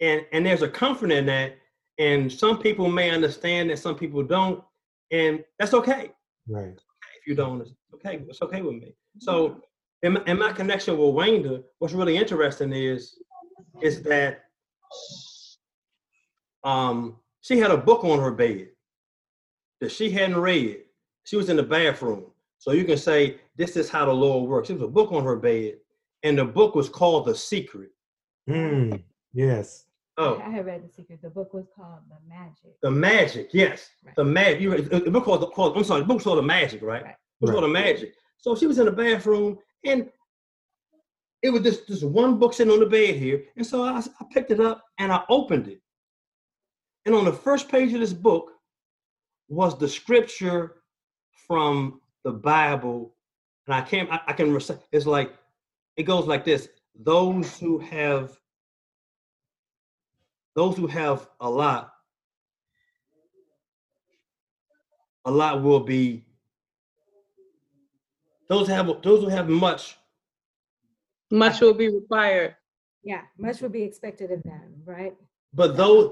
[0.00, 1.56] And and there's a comfort in that.
[1.98, 4.62] And some people may understand that, some people don't.
[5.10, 6.12] And that's okay
[6.48, 6.74] Right.
[7.20, 7.60] if you don't.
[7.60, 8.22] It's okay.
[8.28, 8.94] It's okay with me.
[9.18, 9.62] So
[10.02, 13.18] in my, in my connection with Wanda, what's really interesting is
[13.82, 14.44] is that
[16.64, 18.68] um she had a book on her bed
[19.80, 20.80] that she hadn't read.
[21.24, 22.26] She was in the bathroom.
[22.58, 24.68] So you can say this is how the Lord works.
[24.68, 25.74] There was a book on her bed,
[26.24, 27.90] and the book was called The Secret.
[28.48, 28.94] Hmm.
[29.32, 29.84] Yes.
[30.20, 31.22] Oh, I had read The Secret.
[31.22, 32.80] The book was called The Magic.
[32.82, 33.88] the magic, yes.
[34.04, 34.16] Right.
[34.16, 34.60] The magic.
[34.60, 37.04] You read, the book called, called I'm sorry, the book was called The Magic, right?
[37.04, 37.10] Right.
[37.12, 38.14] It was called The Magic.
[38.38, 40.10] So she was in the bathroom and
[41.42, 43.44] it was just, just one book sitting on the bed here.
[43.56, 45.80] And so I, I picked it up and I opened it.
[47.06, 48.50] And on the first page of this book
[49.48, 50.82] was the scripture
[51.46, 53.14] from the Bible.
[53.66, 55.32] And I can't, I, I can recite, it's like,
[55.96, 56.68] it goes like this
[57.04, 58.36] those who have
[60.58, 61.92] those who have a lot
[65.24, 66.24] a lot will be
[68.48, 69.96] those have those who have much
[71.30, 72.56] Much will be required.
[73.04, 75.14] Yeah, much will be expected of them, right?
[75.54, 76.04] but those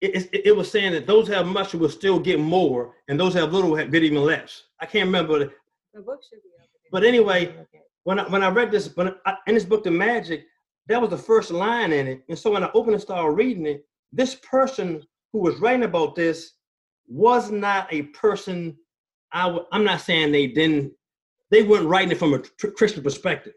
[0.00, 3.18] it, it, it was saying that those who have much will still get more and
[3.18, 4.50] those who have little have get even less
[4.82, 5.52] i can't remember the-
[5.94, 6.88] The book should be over.
[6.94, 7.66] But anyway, Look
[8.08, 10.40] when I, when I read this when I, in this book the magic
[10.88, 13.66] that was the first line in it and so when i opened and started reading
[13.66, 16.52] it this person who was writing about this
[17.06, 18.76] was not a person
[19.32, 20.92] i w- i'm not saying they didn't
[21.50, 23.54] they weren't writing it from a tr- christian perspective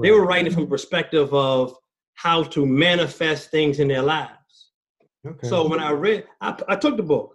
[0.00, 1.74] they were writing it from a perspective of
[2.14, 4.34] how to manifest things in their lives
[5.26, 5.48] Okay.
[5.48, 7.34] so when I read, I, I took the book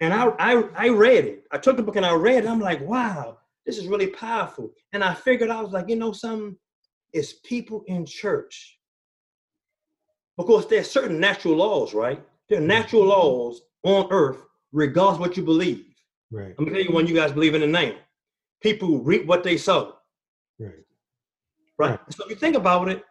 [0.00, 1.44] and I, I I read it.
[1.50, 2.48] I took the book and I read it.
[2.48, 4.70] I'm like, wow, this is really powerful.
[4.92, 6.56] And I figured I was like, you know, something
[7.14, 8.78] is people in church.
[10.36, 12.22] Because there's certain natural laws, right?
[12.48, 13.10] There are natural mm-hmm.
[13.10, 15.86] laws on earth, regardless what you believe.
[16.30, 16.54] right.
[16.58, 17.94] I'm gonna tell you one you guys believe in the name.
[18.60, 19.96] People reap what they sow.
[20.58, 20.72] Right.
[21.78, 21.90] Right.
[21.90, 22.00] Right.
[22.10, 23.04] So if you think about it,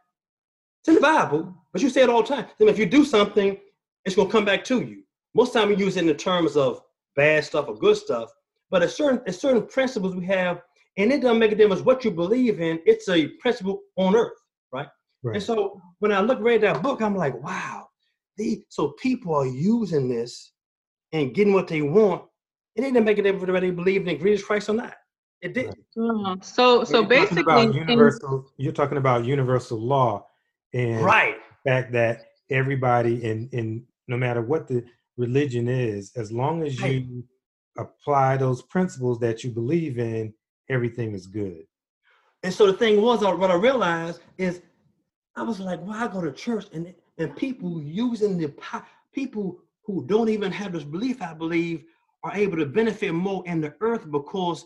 [0.82, 2.48] it's in the Bible, but you say it all the time.
[2.60, 3.58] Then if you do something,
[4.04, 5.04] it's gonna come back to you.
[5.34, 6.82] Most time we use it in the terms of
[7.16, 8.32] bad stuff or good stuff,
[8.70, 10.62] but it's certain it's certain principles we have,
[10.98, 12.80] and it doesn't make a difference what you believe in.
[12.86, 14.38] It's a principle on earth,
[14.72, 14.88] right?
[15.24, 15.36] Right.
[15.36, 17.88] And so when I look read that book, I'm like, wow,
[18.38, 20.52] the so people are using this
[21.12, 22.24] and getting what they want.
[22.76, 24.96] It didn't make a difference whether they believed in Jesus Christ or not.
[25.42, 25.78] It didn't.
[25.98, 28.52] Oh, So so You're talking basically, about in- universal.
[28.58, 30.26] You're talking about universal law,
[30.74, 31.36] and Right.
[31.64, 34.84] the fact that everybody, in in no matter what the
[35.18, 37.04] religion is, as long as Right.
[37.06, 37.24] you
[37.78, 40.34] apply those principles that you believe in,
[40.70, 41.66] everything is good.
[42.44, 44.62] And so the thing was, what I realized is,
[45.36, 48.54] I was like, why go to church and and people using the
[49.14, 51.86] people who don't even have this belief, I believe,
[52.24, 54.66] are able to benefit more in the earth because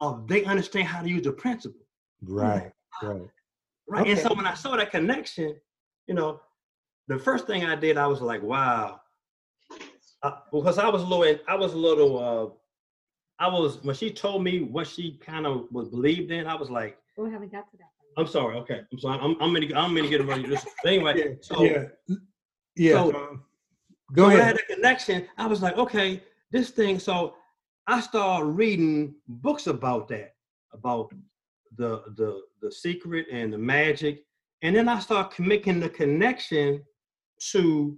[0.00, 1.86] of they understand how to use the principle,
[2.22, 2.70] Right.
[3.02, 3.28] Right.
[3.88, 4.06] right?
[4.06, 5.56] And so when I saw that connection,
[6.06, 6.40] you know,
[7.08, 9.00] the first thing I did, I was like, wow,
[10.22, 12.50] Uh, because I was a little, I was a little, uh,
[13.40, 16.70] I was when she told me what she kind of was believed in, I was
[16.70, 16.98] like.
[17.16, 17.88] We haven't got to that.
[18.16, 18.56] I'm sorry.
[18.58, 19.18] Okay, I'm sorry.
[19.20, 20.46] I'm I'm gonna I'm gonna get ready.
[20.46, 21.38] This anyway.
[21.40, 21.84] So, yeah.
[22.76, 22.92] Yeah.
[22.94, 23.42] so- um,
[24.12, 25.26] go so when I had a connection.
[25.38, 26.98] I was like, okay, this thing.
[26.98, 27.34] So
[27.86, 30.34] I started reading books about that,
[30.72, 31.12] about
[31.76, 34.24] the the the secret and the magic,
[34.62, 36.82] and then I started making the connection
[37.52, 37.96] to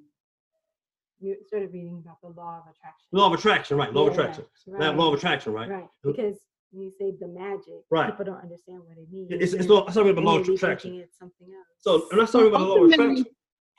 [1.22, 3.06] You started reading about the law of attraction.
[3.12, 3.92] law of attraction, right?
[3.92, 4.44] Law of attraction.
[4.66, 4.80] Right.
[4.80, 5.70] That law of attraction, right?
[5.70, 5.88] Right.
[6.02, 6.40] Because
[6.72, 8.10] when you say the magic, Right.
[8.10, 9.28] people don't understand what it means.
[9.30, 9.86] It's it's and- law.
[9.86, 10.96] I started with law of attraction.
[10.96, 11.66] It's something else.
[11.78, 13.26] So and I started with the law of attraction.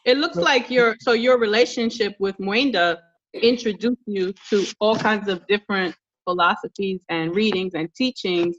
[0.06, 3.02] it looks like your so your relationship with Wanda
[3.34, 8.56] introduced you to all kinds of different philosophies and readings and teachings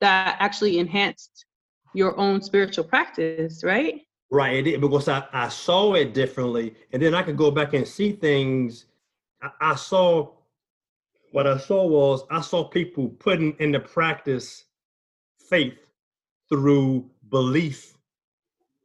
[0.00, 1.46] that actually enhanced
[1.94, 4.02] your own spiritual practice, right?
[4.32, 7.86] Right, it because I, I saw it differently, and then I could go back and
[7.86, 8.86] see things.
[9.42, 10.30] I, I saw
[11.32, 14.64] what I saw was I saw people putting into practice
[15.48, 15.78] faith
[16.48, 17.96] through belief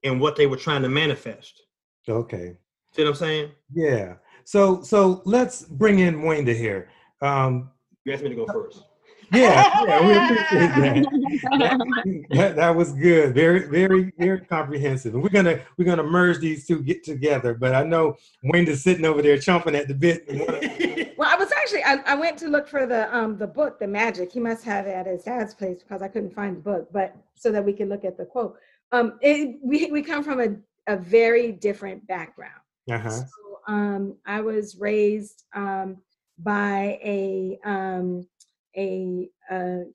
[0.03, 1.63] in what they were trying to manifest.
[2.08, 2.58] Okay.
[2.93, 3.51] See what I'm saying?
[3.73, 4.15] Yeah.
[4.45, 6.89] So so let's bring in Wanda here.
[7.21, 7.71] Um,
[8.03, 8.84] You asked me to go first.
[9.31, 12.25] Yeah, yeah, we appreciate that.
[12.31, 12.55] that.
[12.55, 13.33] That was good.
[13.33, 15.13] Very, very, very comprehensive.
[15.13, 17.53] And we're gonna we're gonna merge these two get together.
[17.53, 20.25] But I know Wanda's sitting over there chomping at the bit.
[21.17, 23.88] Well, I was actually I, I went to look for the um the book, The
[23.88, 24.33] Magic.
[24.33, 27.15] He must have it at his dad's place because I couldn't find the book, but
[27.35, 28.57] so that we could look at the quote.
[28.91, 30.57] Um, it, we we come from a
[30.88, 32.59] a very different background.
[32.91, 33.09] uh-huh.
[33.09, 33.25] So,
[33.67, 35.97] um, I was raised um,
[36.39, 38.27] by a um,
[38.77, 39.85] a uh,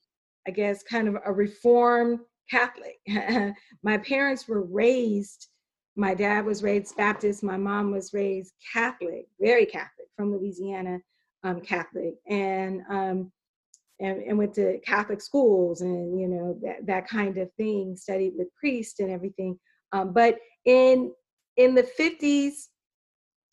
[0.46, 2.98] I guess kind of a reformed Catholic.
[3.82, 5.48] my parents were raised,
[5.96, 10.98] my dad was raised Baptist, my mom was raised Catholic, very Catholic from Louisiana,
[11.44, 12.14] um, Catholic.
[12.28, 13.30] And, um,
[14.00, 18.32] and, and went to Catholic schools and, you know, that, that kind of thing, studied
[18.36, 19.58] with priests and everything.
[19.92, 21.12] Um, but in,
[21.58, 22.68] in the 50s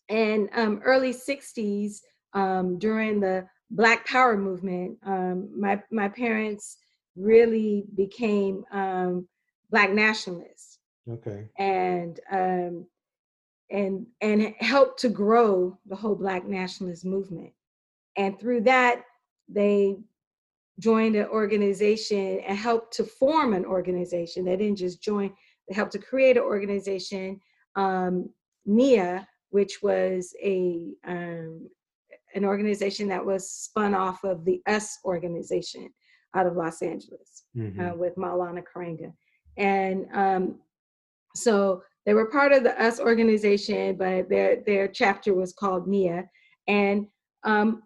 [0.08, 1.98] and um, early 60s,
[2.32, 6.78] um, during the Black Power movement, um, my, my parents
[7.16, 9.28] really became um,
[9.70, 10.78] Black nationalists.
[11.10, 11.48] Okay.
[11.58, 12.86] And um,
[13.70, 17.52] and and helped to grow the whole Black nationalist movement.
[18.16, 19.02] And through that,
[19.48, 19.96] they
[20.78, 24.44] joined an organization and helped to form an organization.
[24.44, 25.32] They didn't just join;
[25.68, 27.40] they helped to create an organization,
[27.74, 28.30] um,
[28.66, 31.68] NIA, which was a um,
[32.34, 35.88] an organization that was spun off of the US organization
[36.34, 37.80] out of Los Angeles mm-hmm.
[37.80, 39.12] uh, with Maulana Karenga.
[39.56, 40.60] And um,
[41.34, 46.24] so they were part of the US organization, but their, their chapter was called NIA.
[46.66, 47.06] And
[47.44, 47.82] um,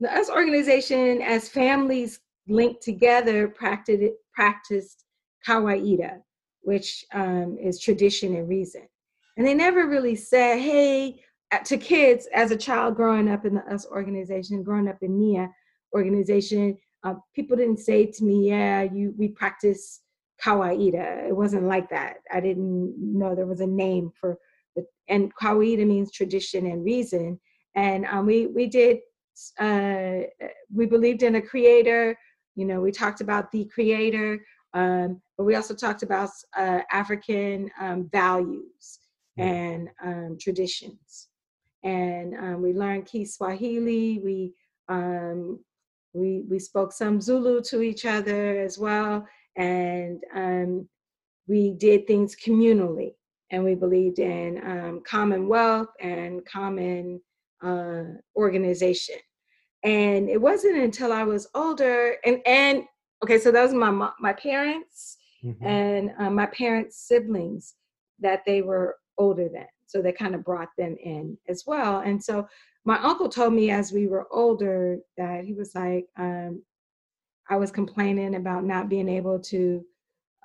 [0.00, 5.04] the US organization, as families linked together, practiced, practiced
[5.46, 6.20] Kawaida,
[6.62, 8.82] which um, is tradition and reason.
[9.36, 11.22] And they never really said, hey,
[11.64, 15.50] to kids as a child growing up in the US organization, growing up in NIA
[15.94, 20.00] organization, uh, people didn't say to me, yeah, you we practice
[20.44, 21.28] kawaida.
[21.28, 22.16] It wasn't like that.
[22.32, 24.38] I didn't know there was a name for
[24.74, 27.38] the, and kawaida means tradition and reason.
[27.74, 28.98] And um, we, we did,
[29.58, 30.20] uh,
[30.74, 32.18] we believed in a creator,
[32.54, 34.40] you know, we talked about the creator,
[34.72, 38.98] um, but we also talked about uh, African um, values
[39.38, 41.28] and um, traditions
[41.86, 44.20] and um, we learned Kiswahili.
[44.22, 44.52] We
[44.88, 45.60] um,
[46.12, 50.88] we we spoke some Zulu to each other as well, and um,
[51.46, 53.14] we did things communally.
[53.52, 57.20] And we believed in um, commonwealth and common
[57.62, 58.02] uh,
[58.34, 59.18] organization.
[59.84, 62.82] And it wasn't until I was older, and and
[63.22, 65.64] okay, so that was my my parents mm-hmm.
[65.64, 67.74] and uh, my parents' siblings
[68.18, 69.68] that they were older than.
[69.86, 72.00] So they kind of brought them in as well.
[72.00, 72.48] And so
[72.84, 76.62] my uncle told me as we were older that he was like, um,
[77.48, 79.84] I was complaining about not being able to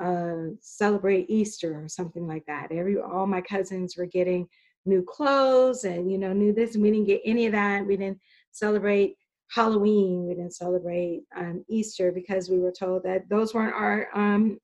[0.01, 2.71] uh, celebrate Easter or something like that.
[2.71, 4.47] Every all my cousins were getting
[4.85, 7.85] new clothes and you know knew this, and we didn't get any of that.
[7.85, 8.19] We didn't
[8.51, 9.15] celebrate
[9.49, 10.27] Halloween.
[10.27, 14.59] We didn't celebrate um, Easter because we were told that those weren't our um,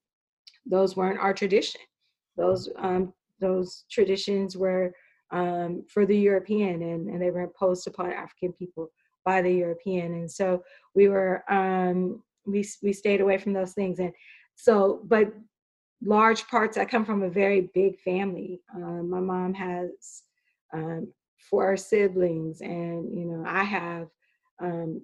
[0.66, 1.82] those weren't our tradition.
[2.36, 4.94] Those um, those traditions were
[5.32, 8.90] um, for the European and, and they were imposed upon African people
[9.26, 10.14] by the European.
[10.14, 10.64] And so
[10.96, 14.00] we were, um, we, we stayed away from those things.
[14.00, 14.14] And
[14.56, 15.34] so, but
[16.02, 18.62] large parts, I come from a very big family.
[18.74, 20.24] Um, my mom has
[20.74, 21.12] um,
[21.50, 24.08] four siblings and, you know, I have
[24.62, 25.02] um,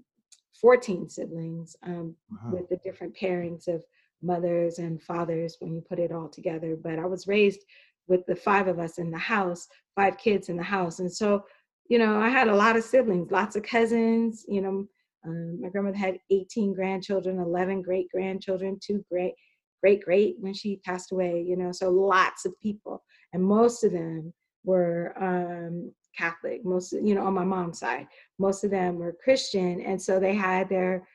[0.62, 2.52] 14 siblings um, wow.
[2.54, 3.84] with the different pairings of
[4.22, 6.78] mothers and fathers when you put it all together.
[6.82, 7.60] But I was raised
[8.08, 11.00] with the five of us in the house, five kids in the house.
[11.00, 11.44] And so,
[11.90, 14.46] you know, I had a lot of siblings, lots of cousins.
[14.48, 14.88] You know,
[15.26, 19.34] um, my grandmother had 18 grandchildren, 11 great grandchildren, two great,
[19.82, 23.04] great, great when she passed away, you know, so lots of people.
[23.34, 28.08] And most of them were um, Catholic, most, you know, on my mom's side,
[28.40, 29.82] most of them were Christian.
[29.82, 31.08] And so they had their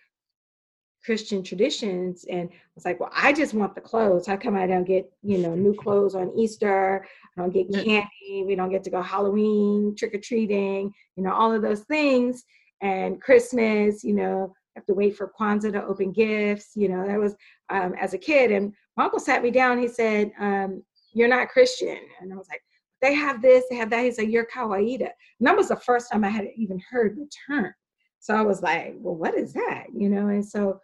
[1.09, 2.27] Christian traditions.
[2.29, 4.27] And I was like, well, I just want the clothes.
[4.27, 7.07] How come I don't get, you know, new clothes on Easter?
[7.35, 8.45] I don't get candy.
[8.47, 12.45] We don't get to go Halloween, trick or treating, you know, all of those things.
[12.83, 16.73] And Christmas, you know, have to wait for Kwanzaa to open gifts.
[16.75, 17.35] You know, that was
[17.71, 18.53] um, as a kid.
[18.53, 19.79] And my uncle sat me down.
[19.79, 20.83] He said, um,
[21.15, 22.61] "You're not Christian," and I was like,
[23.01, 25.09] "They have this, they have that." He said, "You're Kawaida,"
[25.41, 27.73] and that was the first time I had even heard the term.
[28.21, 30.81] So I was like, "Well, what is that?" You know, and so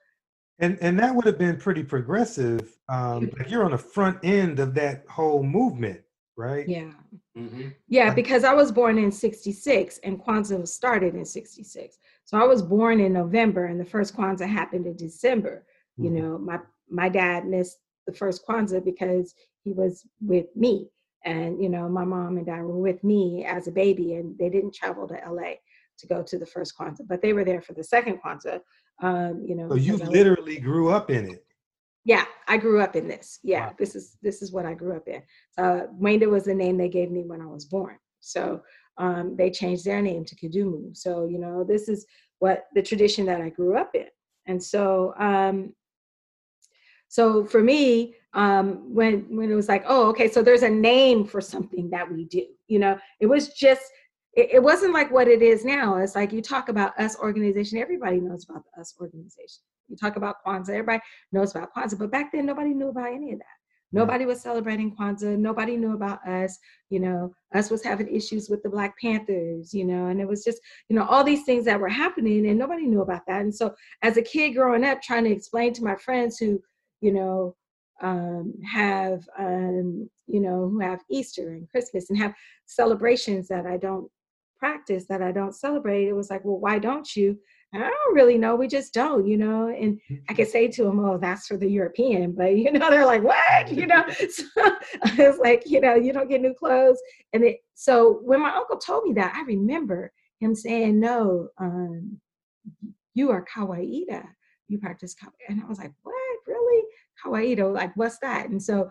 [0.58, 2.76] and and that would have been pretty progressive.
[2.88, 6.00] Um, like you're on the front end of that whole movement,
[6.36, 6.68] right?
[6.68, 6.92] Yeah.
[7.36, 7.68] Mm-hmm.
[7.88, 11.98] Yeah, because I was born in 66 and Kwanzaa was started in 66.
[12.24, 15.66] So I was born in November and the first Kwanzaa happened in December.
[15.98, 16.04] Mm-hmm.
[16.04, 20.88] You know, my my dad missed the first Kwanzaa because he was with me.
[21.24, 24.50] And, you know, my mom and dad were with me as a baby and they
[24.50, 25.54] didn't travel to LA
[25.98, 28.60] to go to the first Kwanzaa, but they were there for the second Kwanzaa.
[29.02, 31.44] Um, you know, so you literally grew up in it.
[32.04, 33.40] Yeah, I grew up in this.
[33.42, 33.74] Yeah, wow.
[33.78, 35.22] this is this is what I grew up in.
[35.58, 37.98] Uh, Mwenda was the name they gave me when I was born.
[38.20, 38.62] So
[38.98, 40.96] um, they changed their name to Kadumu.
[40.96, 42.06] So you know, this is
[42.38, 44.06] what the tradition that I grew up in.
[44.46, 45.74] And so, um,
[47.08, 51.24] So for me, um, when when it was like, oh, okay, so there's a name
[51.24, 52.44] for something that we do.
[52.66, 53.82] You know, it was just
[54.36, 55.96] it, it wasn't like what it is now.
[55.96, 59.62] It's like you talk about us organization, everybody knows about the us organization.
[59.88, 63.32] You talk about Kwanzaa, everybody knows about Kwanzaa, but back then nobody knew about any
[63.32, 63.46] of that.
[63.92, 65.38] Nobody was celebrating Kwanzaa.
[65.38, 66.58] Nobody knew about us.
[66.90, 70.42] You know, us was having issues with the Black Panthers, you know, and it was
[70.42, 73.42] just, you know, all these things that were happening and nobody knew about that.
[73.42, 76.60] And so as a kid growing up, trying to explain to my friends who,
[77.00, 77.54] you know,
[78.02, 82.34] um, have, um, you know, who have Easter and Christmas and have
[82.66, 84.10] celebrations that I don't
[84.64, 87.38] practice, that I don't celebrate, it was like, well, why don't you?
[87.74, 88.54] I don't really know.
[88.54, 89.66] We just don't, you know.
[89.68, 93.04] And I could say to them, "Oh, that's for the European," but you know, they're
[93.04, 94.04] like, "What?" You know.
[94.30, 94.44] So
[95.24, 97.00] it's like, you know, you don't get new clothes.
[97.32, 102.20] And it, so when my uncle told me that, I remember him saying, "No, um,
[103.14, 104.22] you are kawaida.
[104.68, 106.38] You practice kawaida." And I was like, "What?
[106.46, 106.82] Really?
[107.24, 107.66] Kawaida?
[107.80, 108.90] Like, what's that?" And so,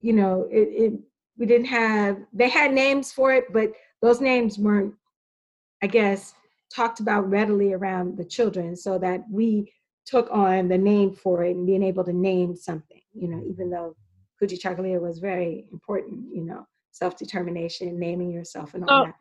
[0.00, 0.92] you know, it, it
[1.36, 2.18] we didn't have.
[2.32, 4.94] They had names for it, but those names weren't,
[5.82, 6.34] I guess
[6.74, 9.72] talked about readily around the children so that we
[10.06, 13.70] took on the name for it and being able to name something, you know, even
[13.70, 13.96] though
[14.40, 19.14] Kujichagulia was very important, you know, self-determination, naming yourself and all so, that.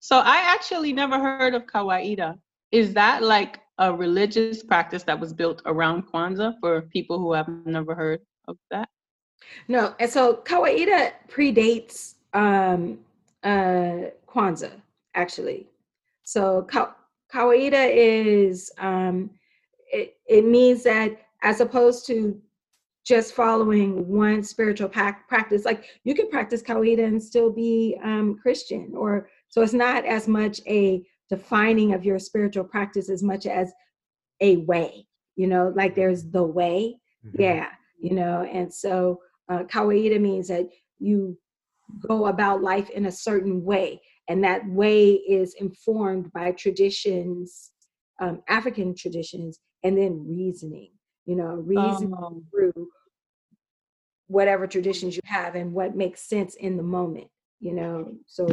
[0.00, 2.38] So I actually never heard of Kawaida.
[2.70, 7.48] Is that like a religious practice that was built around Kwanzaa for people who have
[7.64, 8.88] never heard of that?
[9.68, 12.98] No, and so Kawaida predates um,
[13.42, 14.72] uh, Kwanzaa,
[15.14, 15.68] actually.
[16.22, 16.94] So ka-
[17.32, 19.30] kawaida is um,
[19.92, 22.40] it, it means that as opposed to
[23.04, 28.38] just following one spiritual pac- practice, like you can practice kawaida and still be um,
[28.40, 33.46] Christian, or so it's not as much a defining of your spiritual practice as much
[33.46, 33.72] as
[34.40, 35.06] a way.
[35.34, 37.40] You know, like there's the way, mm-hmm.
[37.40, 37.68] yeah.
[37.98, 41.36] You know, and so uh, kawaida means that you
[42.06, 47.70] go about life in a certain way and that way is informed by traditions
[48.20, 50.90] um, african traditions and then reasoning
[51.26, 52.88] you know reasoning um, through
[54.28, 57.28] whatever traditions you have and what makes sense in the moment
[57.62, 58.12] you know?
[58.26, 58.46] So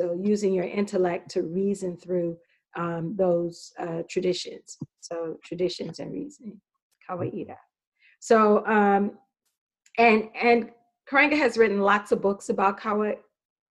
[0.00, 2.38] so using your intellect to reason through
[2.76, 4.78] um, those uh, traditions.
[5.00, 6.58] So traditions and reasoning.
[7.06, 7.56] Kawaida.
[8.20, 9.18] So um,
[9.98, 10.70] and and
[11.10, 13.14] Karenga has written lots of books about kawa,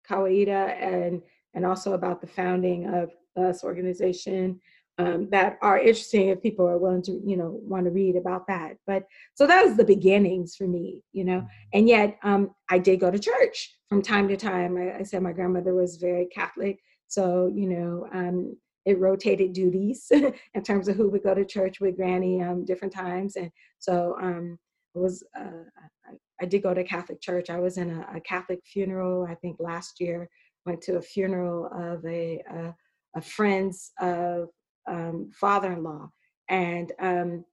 [0.09, 1.21] Kawaida and
[1.53, 4.59] and also about the founding of us organization
[4.99, 8.47] um, that are interesting if people are willing to you know want to read about
[8.47, 8.77] that.
[8.85, 11.45] But so that was the beginnings for me you know?
[11.73, 14.77] And yet um, i did go to church from time to time.
[14.77, 20.07] I, I, said my grandmother was very catholic so you know um, it rotated duties
[20.11, 23.35] in terms of who would go to church with granny um, different times.
[23.35, 24.57] And so um,
[24.95, 27.49] it was uh, I did go to Catholic church.
[27.49, 30.29] I was in a, a Catholic funeral, I think last year,
[30.65, 32.75] went to a funeral of a, a,
[33.15, 34.49] a friend's of
[34.89, 36.09] um, father-in-law.
[36.49, 37.45] And um,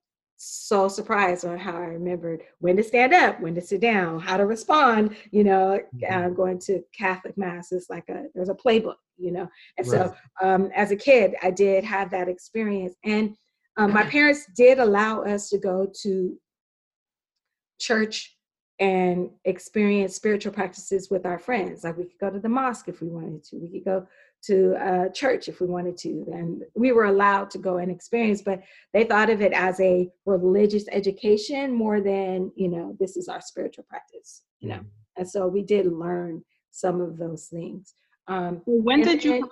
[0.42, 4.38] so surprised on how I remembered when to stand up, when to sit down, how
[4.38, 5.14] to respond.
[5.30, 8.96] You know, uh, going to Catholic mass is like a there's a playbook.
[9.18, 10.00] You know, and right.
[10.00, 13.36] so um, as a kid, I did have that experience, and
[13.76, 16.38] um, my parents did allow us to go to
[17.78, 18.36] church
[18.80, 21.84] and experience spiritual practices with our friends.
[21.84, 23.56] Like we could go to the mosque if we wanted to.
[23.56, 24.06] We could go
[24.44, 26.26] to a church if we wanted to.
[26.32, 28.62] And we were allowed to go and experience, but
[28.94, 33.42] they thought of it as a religious education more than, you know, this is our
[33.42, 34.80] spiritual practice, you know.
[35.18, 37.94] And so we did learn some of those things.
[38.28, 39.50] Um, when did you?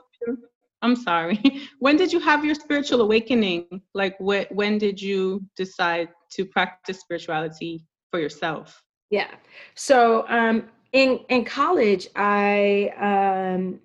[0.80, 1.38] I'm sorry.
[1.80, 3.82] When did you have your spiritual awakening?
[3.94, 4.50] Like, what?
[4.52, 8.82] When did you decide to practice spirituality for yourself?
[9.10, 9.34] Yeah.
[9.74, 13.80] So um, in in college, I um,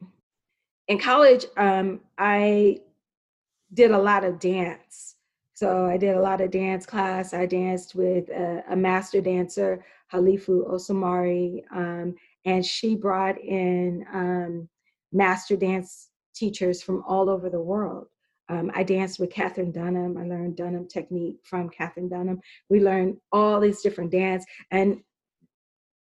[0.87, 2.79] in college um, I
[3.73, 5.15] did a lot of dance.
[5.55, 7.33] So I did a lot of dance class.
[7.33, 12.15] I danced with a, a master dancer, Halifu Osumare, um,
[12.45, 14.67] and she brought in um,
[15.11, 18.07] master dance teachers from all over the world.
[18.49, 20.17] Um, I danced with Katherine Dunham.
[20.17, 22.41] I learned Dunham technique from Katherine Dunham.
[22.69, 25.01] We learned all these different dance, and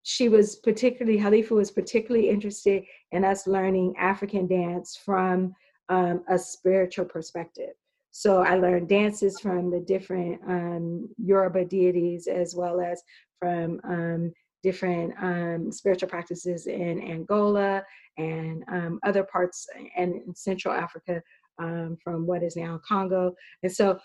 [0.09, 5.53] she was particularly, Halifu was particularly interested in us learning African dance from
[5.89, 7.71] um, a spiritual perspective.
[8.11, 13.03] So I learned dances from the different um, Yoruba deities as well as
[13.37, 14.31] from um,
[14.63, 17.83] different um, spiritual practices in Angola
[18.17, 21.21] and um, other parts and Central Africa
[21.59, 23.35] um, from what is now Congo.
[23.61, 23.99] And so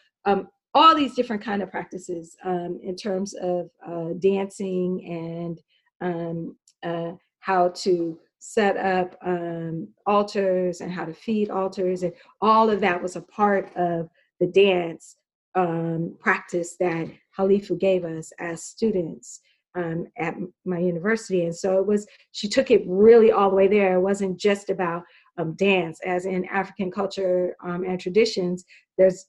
[0.75, 5.61] all these different kind of practices in terms of uh, dancing and
[6.03, 12.69] um, uh, how to set up um, altars and how to feed altars and all
[12.69, 14.09] of that was a part of
[14.41, 15.17] the dance
[15.55, 19.41] um, practice that Halifu gave us as students
[19.75, 20.35] um, at
[20.65, 21.45] my university.
[21.45, 23.95] And so it was, she took it really all the way there.
[23.95, 25.05] It wasn't just about
[25.39, 28.65] um, dance, as in African culture um, and traditions,
[28.99, 29.27] there's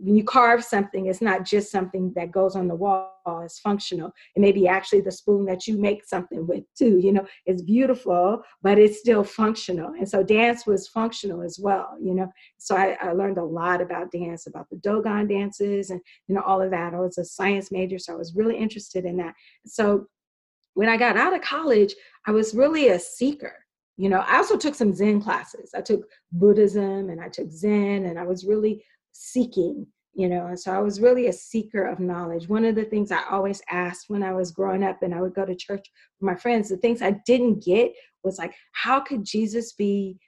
[0.00, 4.12] when you carve something, it's not just something that goes on the wall, it's functional.
[4.36, 6.98] It may be actually the spoon that you make something with too.
[7.02, 9.88] You know, it's beautiful, but it's still functional.
[9.98, 12.30] And so dance was functional as well, you know.
[12.58, 16.42] So I, I learned a lot about dance, about the Dogon dances and you know,
[16.42, 16.94] all of that.
[16.94, 19.34] I was a science major, so I was really interested in that.
[19.66, 20.06] So
[20.74, 21.94] when I got out of college,
[22.26, 23.54] I was really a seeker.
[23.96, 25.72] You know, I also took some Zen classes.
[25.74, 28.84] I took Buddhism and I took Zen, and I was really
[29.20, 32.48] seeking you know and so i was really a seeker of knowledge.
[32.48, 35.34] One of the things i always asked when i was growing up and i would
[35.34, 35.86] go to church
[36.20, 37.92] with my friends the things i didn't get
[38.22, 40.18] was like how could jesus be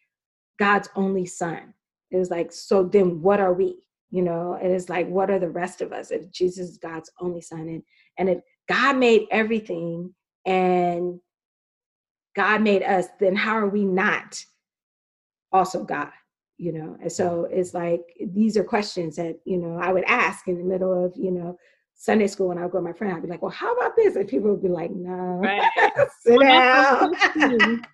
[0.61, 1.75] god's only son?
[2.13, 3.77] It was like so then what are we?
[4.11, 7.11] You know it is like what are the rest of us if jesus is god's
[7.21, 7.61] only son?
[7.69, 7.83] And
[8.19, 8.39] and if
[8.69, 10.15] god made everything
[10.47, 11.19] and
[12.37, 14.45] god made us then how are we not
[15.53, 16.11] also god
[16.61, 18.03] you know and so it's like
[18.35, 21.57] these are questions that you know i would ask in the middle of you know
[21.95, 23.97] sunday school when i would go with my friend i'd be like well how about
[23.97, 24.15] this?
[24.15, 26.09] And people would be like no right.
[26.21, 27.15] sit down.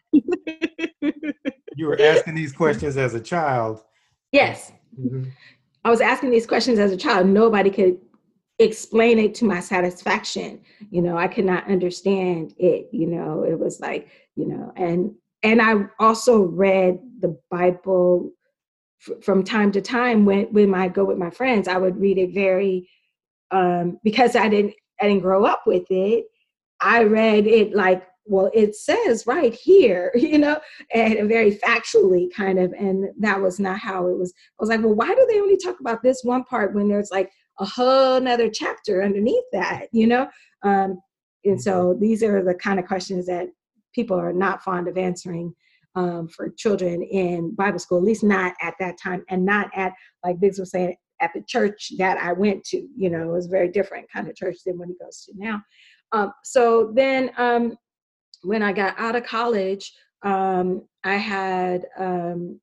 [1.78, 3.82] You were asking these questions as a child.
[4.32, 4.72] Yes.
[4.98, 5.24] Mm-hmm.
[5.84, 7.26] i was asking these questions as a child.
[7.26, 7.98] Nobody could
[8.58, 10.60] explain it to my satisfaction.
[10.90, 15.14] You know i could not understand it you know it was like you know and
[15.42, 18.32] and i also read the bible
[19.22, 22.34] from time to time when when I go with my friends, I would read it
[22.34, 22.88] very
[23.50, 26.26] um, because I didn't I didn't grow up with it.
[26.80, 30.58] I read it like well it says right here you know
[30.92, 34.80] and very factually kind of and that was not how it was i was like
[34.80, 37.30] well why do they only talk about this one part when there's like
[37.60, 40.28] a whole nother chapter underneath that you know
[40.62, 40.98] um,
[41.44, 42.02] and so mm-hmm.
[42.02, 43.48] these are the kind of questions that
[43.94, 45.54] people are not fond of answering
[45.96, 49.92] um, for children in Bible school, at least not at that time, and not at,
[50.24, 52.86] like Biggs was saying, at the church that I went to.
[52.96, 55.32] You know, it was a very different kind of church than what he goes to
[55.34, 55.62] now.
[56.12, 57.76] Um, so then um,
[58.42, 59.92] when I got out of college,
[60.22, 62.60] um, I had um,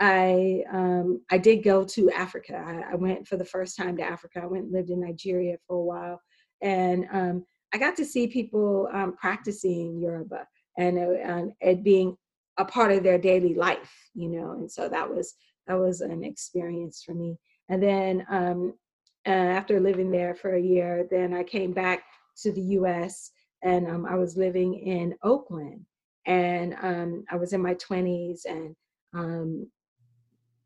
[0.00, 2.56] I um, I did go to Africa.
[2.56, 4.40] I, I, went for the first time to Africa.
[4.42, 6.20] I went and lived in Nigeria for a while,
[6.62, 7.06] and
[7.72, 8.88] I got to see people
[9.18, 10.46] practicing Yoruba
[10.78, 12.16] and, uh, and it being
[12.58, 15.34] a part of their daily life you know and so that was
[15.66, 17.38] that was an experience for me
[17.68, 18.74] and then um,
[19.26, 22.04] uh, after living there for a year then i came back
[22.36, 23.30] to the us
[23.62, 25.84] and um, i was living in oakland
[26.26, 28.74] and um, i was in my 20s and
[29.14, 29.66] um,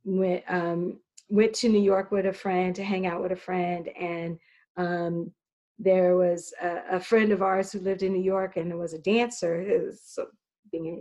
[0.05, 3.89] went um, went to new york with a friend to hang out with a friend
[3.99, 4.39] and
[4.77, 5.31] um,
[5.79, 8.99] there was a, a, friend of ours who lived in New York and was a
[8.99, 9.91] dancer.
[10.05, 10.27] So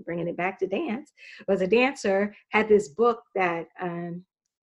[0.05, 1.11] bringing it back to dance,
[1.47, 4.23] was a dancer, had this book that um,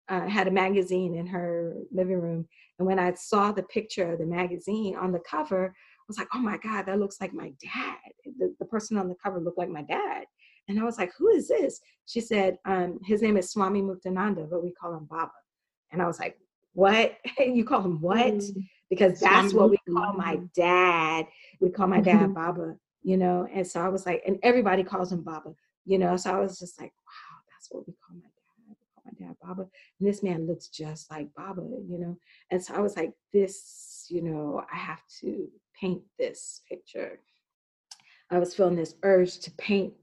[0.10, 2.48] uh, had a magazine in her living room.
[2.78, 6.28] And when I saw the picture of the magazine on the cover, I was like,
[6.34, 7.98] oh my God, that looks like my dad.
[8.38, 10.26] The, the person on the cover looked like my dad.
[10.68, 11.80] And I was like, who is this?
[12.06, 15.32] She said, um, his name is Swami Muktananda, but we call him Baba.
[15.92, 16.38] And I was like,
[16.74, 17.18] what?
[17.40, 18.26] you call him what?
[18.26, 18.68] Mm.
[18.90, 21.26] Because that's what we call my dad.
[21.60, 22.76] We call my dad Baba
[23.06, 23.48] you know.
[23.54, 25.54] And so I was like, and everybody calls him Baba,
[25.86, 26.18] you know.
[26.18, 28.66] So I was just like, wow, that's what we call my dad.
[28.68, 29.70] We call my dad Baba.
[30.00, 32.18] And this man looks just like Baba, you know.
[32.50, 35.48] And so I was like, this, you know, I have to
[35.80, 37.20] paint this picture.
[38.32, 39.94] I was feeling this urge to paint.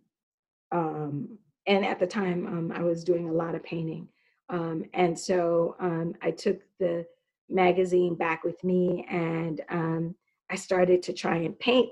[0.70, 4.07] Um, and at the time, um, I was doing a lot of painting.
[4.48, 7.05] Um, and so um, I took the
[7.50, 10.14] magazine back with me and um,
[10.50, 11.90] I started to try and paint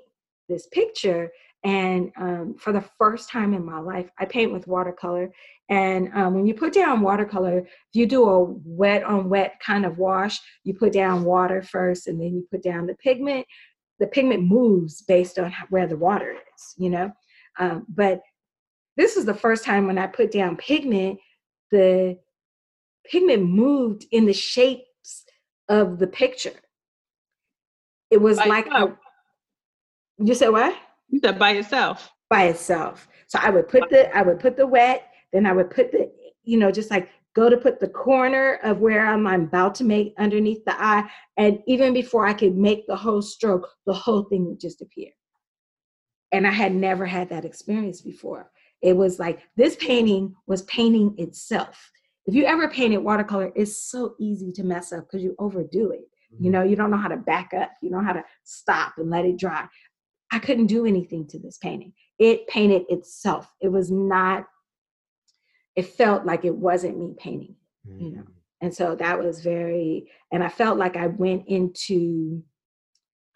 [0.50, 1.30] this picture
[1.64, 5.30] and um, for the first time in my life i paint with watercolor.
[5.68, 9.86] And um, when you put down watercolor if you do a wet on wet kind
[9.86, 13.46] of wash you put down water first and then you put down the pigment.
[13.98, 17.12] The pigment moves based on where the water is you know?
[17.58, 18.20] Um, but
[18.96, 21.18] this is the first time when i put down pigment
[21.70, 22.18] the
[23.04, 25.24] pigment moved in the shapes
[25.68, 26.58] of the picture.
[28.10, 28.96] It was like a,
[30.22, 30.76] you said what?
[31.08, 32.10] You said by itself.
[32.28, 33.08] By itself.
[33.26, 36.10] So I would put the I would put the wet, then I would put the,
[36.44, 39.84] you know, just like go to put the corner of where I'm, I'm about to
[39.84, 41.08] make underneath the eye.
[41.36, 45.10] And even before I could make the whole stroke, the whole thing would just appear.
[46.32, 48.50] And I had never had that experience before.
[48.82, 51.90] It was like this painting was painting itself.
[52.26, 56.08] If you ever painted watercolor, it's so easy to mess up because you overdo it.
[56.38, 56.52] You Mhm.
[56.52, 59.24] know, you don't know how to back up, you know how to stop and let
[59.24, 59.68] it dry.
[60.30, 61.92] I couldn't do anything to this painting.
[62.18, 63.52] It painted itself.
[63.60, 64.46] It was not,
[65.76, 67.56] it felt like it wasn't me painting.
[67.86, 68.22] you know.
[68.22, 68.32] Mhm.
[68.60, 72.44] And so that was very, and I felt like I went into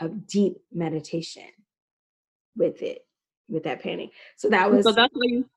[0.01, 1.49] a deep meditation
[2.57, 3.07] with it,
[3.49, 4.11] with that painting.
[4.37, 5.49] So that was, So that's how you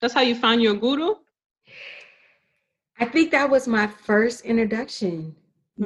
[0.00, 1.14] that's how you found your guru?
[2.98, 5.36] I think that was my first introduction.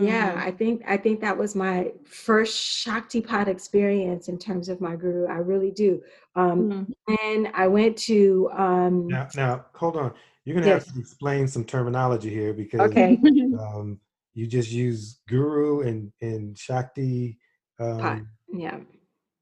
[0.00, 0.38] Yeah, Mhm.
[0.38, 5.26] I think I think that was my first Shaktipat experience in terms of my guru.
[5.26, 6.02] I really do.
[6.34, 7.18] Um, Mm.
[7.22, 10.12] and I went to um, Now, now, hold on.
[10.44, 13.18] You're gonna have to explain some terminology here because okay,
[13.60, 13.98] um,
[14.34, 17.38] you just use guru and and Shakti.
[17.78, 18.78] Pat, Um, yeah.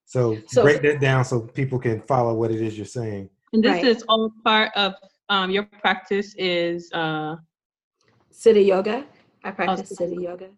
[0.07, 3.30] so, So- break that down so people can follow what it is you're saying.
[3.52, 3.84] and this Right.
[3.84, 4.94] is all part of
[5.28, 7.36] um, your practice is uh,
[8.32, 9.07] Siddha yoga.
[9.45, 10.49] I practice Siddha Siddha yoga.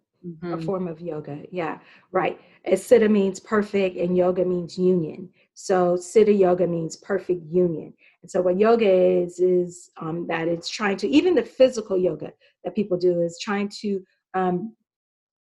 [0.43, 0.65] a mhm.
[0.65, 1.43] form of yoga.
[1.51, 1.79] Yeah,
[2.13, 2.41] right.
[2.65, 5.29] As Siddha means perfect and yoga means union.
[5.55, 7.93] So Siddha yoga means perfect union.
[8.23, 12.33] And so what yoga is, is um, that it's trying to, even the physical yoga
[12.65, 14.03] that people do is trying to
[14.35, 14.75] um,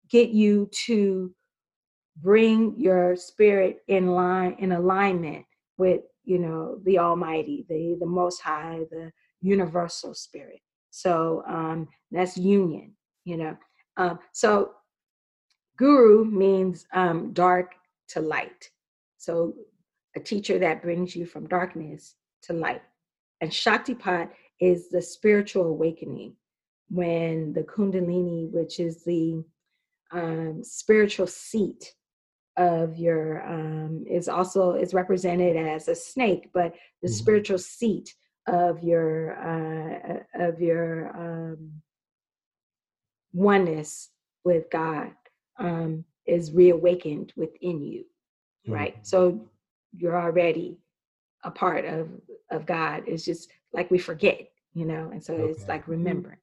[0.10, 1.34] get you to
[2.22, 5.46] bring your spirit in line, in alignment
[5.78, 9.12] with, you know, the Almighty, the, the Most High, the
[9.42, 10.60] universal spirit.
[10.92, 12.94] So um, that's union,
[13.26, 13.58] you know.
[13.98, 14.72] Um, so
[15.78, 17.76] guru means um, dark
[18.10, 18.70] to light.
[19.18, 19.54] So
[20.16, 22.82] a teacher that brings you from darkness to light.
[23.42, 26.36] And Shaktipat is the spiritual awakening
[26.90, 29.44] when the Kundalini, which is the
[30.12, 31.94] um, spiritual seat
[32.58, 37.14] of your, um, is also is represented as a snake, but the Mhm.
[37.14, 38.16] spiritual seat
[38.48, 41.82] of your uh, of your um,
[43.34, 44.10] oneness
[44.44, 45.12] with God
[45.58, 48.06] um, is reawakened within you,
[48.68, 48.96] right?
[49.02, 49.06] Mhm.
[49.06, 49.50] So
[49.98, 50.78] you're already
[51.44, 52.10] a part of
[52.52, 53.04] of God.
[53.08, 56.38] It's just like we forget, you know, and so it's like remembering.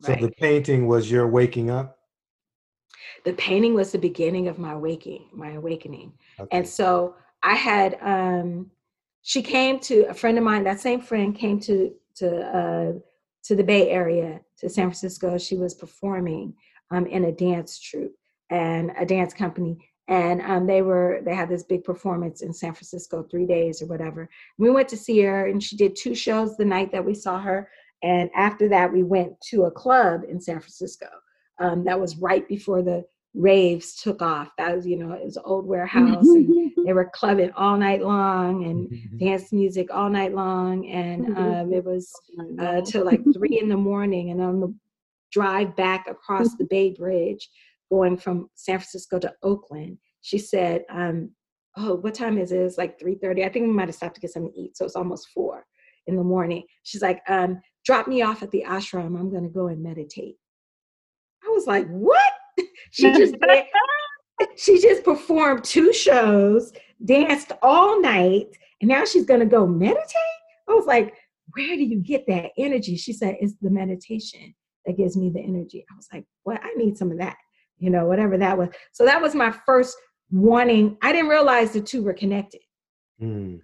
[0.00, 0.20] So Right.
[0.22, 1.98] the painting was your waking up.
[3.24, 6.12] the painting was the beginning of my waking, my awakening.
[6.38, 6.48] Okay.
[6.56, 8.70] And so I had um
[9.22, 12.26] she came to a friend of mine, that same friend came to to
[12.60, 12.92] uh
[13.44, 15.38] to the Bay Area, to San Francisco.
[15.38, 16.54] She was performing
[16.90, 18.14] um in a dance troupe
[18.50, 19.78] and a dance company.
[20.08, 23.86] And um they were they had this big performance in San Francisco, three days or
[23.86, 24.28] whatever.
[24.58, 27.40] We went to see her and she did two shows the night that we saw
[27.40, 27.68] her.
[28.02, 31.06] And after that, we went to a club in San Francisco.
[31.58, 34.48] Um, that was right before the raves took off.
[34.58, 36.54] That was, you know, it was old warehouse and
[36.86, 39.18] they were clubbing all night long and Mhm.
[39.18, 40.86] dance music all night long.
[40.86, 41.62] And Mhm.
[41.62, 42.60] um, it was Mm-hmm.
[42.60, 44.30] uh, till like three in the morning.
[44.30, 44.72] And on the
[45.32, 47.48] drive back across the Bay Bridge,
[47.90, 51.30] going from San Francisco to Oakland, she said, um,
[51.76, 52.58] "Oh, what time is it?
[52.60, 53.44] It's like 3:30.
[53.44, 55.66] I think we might have stopped to get something to eat, so it's almost four
[56.06, 59.18] in the morning." She's like, um, "Drop me off at the ashram.
[59.18, 60.36] I'm going to go and meditate."
[61.44, 62.32] I was like, "What?"
[62.94, 63.64] She just did,
[64.56, 66.72] she just performed two shows,
[67.04, 68.46] danced all night,
[68.80, 70.06] and now she's to go meditate.
[70.68, 71.14] I was like,
[71.54, 74.54] "Where do you get that energy?" She said, "It's the meditation
[74.86, 76.60] that gives me the energy." I was like, "What?
[76.62, 77.36] I need some of that."
[77.78, 78.68] You know, whatever that was.
[78.92, 79.96] So that was my first
[80.30, 80.96] wanting.
[81.02, 82.60] I didn't realize the two were connected.
[83.20, 83.60] Mm.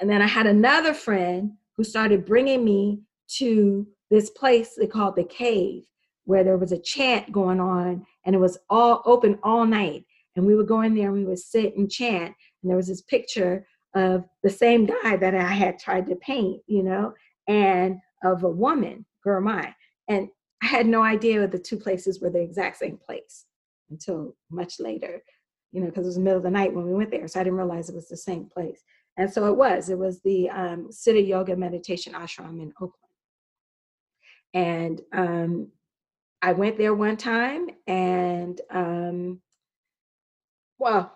[0.00, 3.00] And then I had another friend who started bringing me
[3.38, 5.82] to this place they called the cave,
[6.28, 10.04] where there was a chant going on and it was all open all night.
[10.36, 12.34] And we would go in there and we would sit and chant.
[12.62, 16.60] And there was this picture of the same guy that I had tried to paint,
[16.66, 17.14] you know,
[17.48, 19.72] and of a woman, Gurumayi.
[20.08, 20.28] And
[20.62, 23.46] I had no idea the two places were the exact same place
[23.88, 25.22] until much later,
[25.72, 27.26] you know, because it was the middle of the night when we went there.
[27.26, 28.82] So I didn't realize it was the same place.
[29.16, 29.88] And so it was.
[29.88, 32.92] It was the um, Siddha Yoga Meditation Ashram in Oakland.
[34.52, 35.68] And um,
[36.42, 39.40] I went there one time, and um,
[40.78, 41.12] well,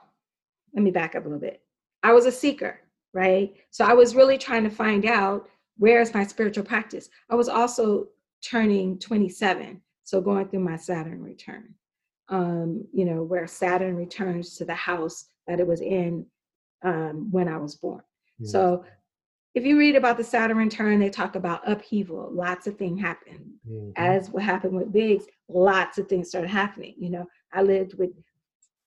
[0.74, 1.62] let me back up a little bit.
[2.02, 2.80] I was a seeker,
[3.14, 3.54] right?
[3.70, 5.48] So I was really trying to find out
[5.78, 7.08] where is my spiritual practice.
[7.30, 8.08] I was also
[8.44, 11.74] turning 27, so going through my Saturn return.
[12.28, 16.26] Um, you know, where Saturn returns to the house that it was in
[16.82, 18.02] um, when I was born.
[18.38, 18.50] Yeah.
[18.50, 18.84] So
[19.54, 22.30] if you read about the Saturn return, they talk about upheaval.
[22.32, 23.58] Lots of things happen.
[23.68, 23.92] Mhm.
[23.96, 26.94] As what happened with Biggs, lots of things started happening.
[26.96, 28.10] You know, I lived with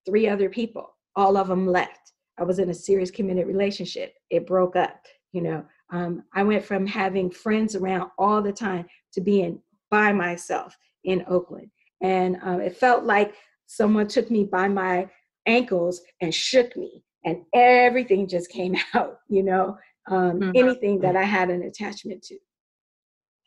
[0.05, 0.95] three other people.
[1.15, 2.13] All of them left.
[2.37, 4.13] I was in a serious committed relationship.
[4.29, 5.05] It broke up.
[5.31, 9.61] You know, um, I went from having friends around all the time to being
[9.91, 11.69] by myself in Oakland,
[12.01, 13.35] and um, it felt like
[13.67, 15.07] someone took me by my
[15.45, 19.19] ankles and shook me, and everything just came out.
[19.29, 20.55] You know, um, Mhm.
[20.55, 22.37] anything that I had an attachment to.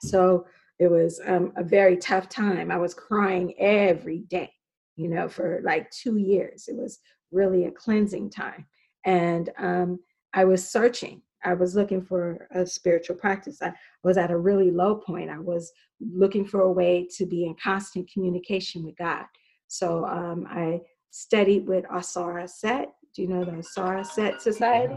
[0.00, 0.46] So
[0.78, 2.70] it was um, a very tough time.
[2.70, 4.52] I was crying every day,
[4.96, 6.68] you know, for like two years.
[6.68, 7.00] It was
[7.32, 8.66] really a cleansing time.
[9.04, 9.98] And um,
[10.34, 11.22] I was searching.
[11.44, 13.62] I was looking for a spiritual practice.
[13.62, 15.30] I was at a really low point.
[15.30, 19.24] I was looking for a way to be in constant communication with God.
[19.68, 20.80] So um, I
[21.10, 22.86] studied with Ausar Auset.
[23.14, 24.96] Do you know the Ausar Auset Society?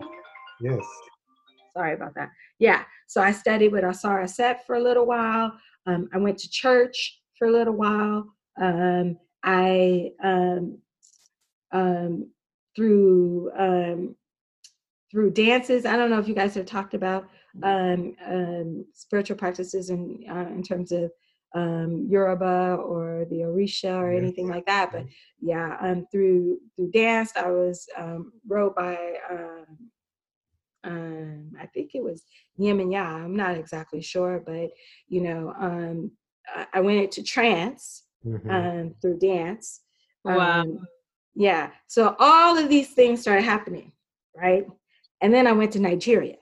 [0.59, 0.83] Yes.
[1.75, 2.29] Sorry about that.
[2.59, 2.83] Yeah.
[3.07, 5.57] So I studied with Ausar Auset for a little while.
[5.85, 8.27] Um, I went to church for a little while.
[8.61, 10.77] Um, I um,
[11.71, 12.29] um,
[12.75, 14.15] through um,
[15.09, 15.85] through dances.
[15.85, 17.27] I don't know if you guys have talked about
[17.63, 21.11] um, um, spiritual practices in uh, in terms of
[21.53, 24.91] um, Yoruba or the Orisha or anything like that.
[24.91, 25.05] But
[25.41, 29.65] yeah, um, through through dance, I was um, rowed by um,
[30.83, 32.23] um, I think it was
[32.59, 33.03] Yemaya.
[33.23, 34.71] I'm not exactly sure, but
[35.07, 36.11] you know, um,
[36.47, 38.49] I, I went into trance Mhm.
[38.51, 39.81] um, through dance.
[40.23, 40.61] Wow.
[40.61, 40.87] Um,
[41.33, 41.71] yeah.
[41.87, 43.91] So all of these things started happening,
[44.35, 44.67] right?
[45.21, 46.35] And then I went to Nigeria,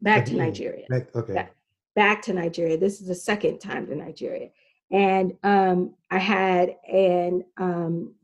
[0.00, 1.34] back to Nigeria, Like, okay.
[1.34, 1.48] Yeah.
[1.94, 2.76] back to Nigeria.
[2.78, 4.50] This is the second time to Nigeria,
[4.90, 8.14] and um, I had an um,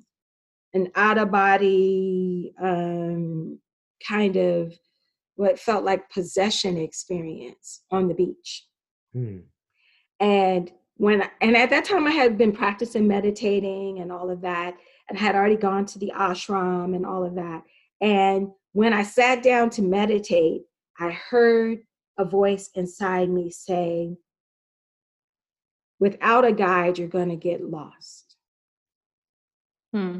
[0.74, 3.58] an out of body um,
[4.06, 4.72] kind of
[5.38, 8.66] what felt like possession experience on the beach.
[9.12, 9.38] Hmm.
[10.18, 14.74] And when and at that time I had been practicing meditating and all of that,
[15.08, 17.62] and had already gone to the ashram and all of that.
[18.00, 20.62] And when I sat down to meditate,
[20.98, 21.78] I heard
[22.18, 24.16] a voice inside me say,
[26.00, 28.34] without a guide, you're gonna get lost.
[29.92, 30.18] Hmm.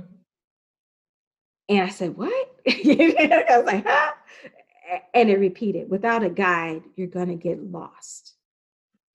[1.69, 2.55] And I said, What?
[2.69, 4.13] I was like, huh?
[5.15, 8.35] And it repeated, without a guide, you're gonna get lost.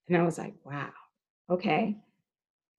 [0.08, 0.92] And I was like, wow,
[1.50, 1.96] okay.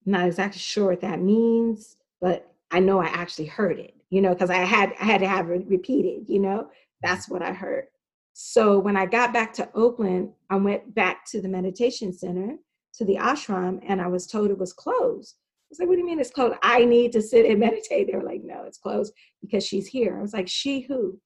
[0.05, 4.33] Not exactly sure what that means, but I know I actually heard it, you know,
[4.33, 6.69] because I had I had to have it repeated, you know.
[7.01, 7.85] That's what I heard.
[8.33, 12.57] So when I got back to Oakland, I went back to the meditation center,
[12.95, 15.35] to the ashram, and I was told it was closed.
[15.37, 16.57] I was like, what do you mean it's closed?
[16.61, 18.07] I need to sit and meditate.
[18.07, 20.17] They were like, no, it's closed because she's here.
[20.17, 21.19] I was like, she who?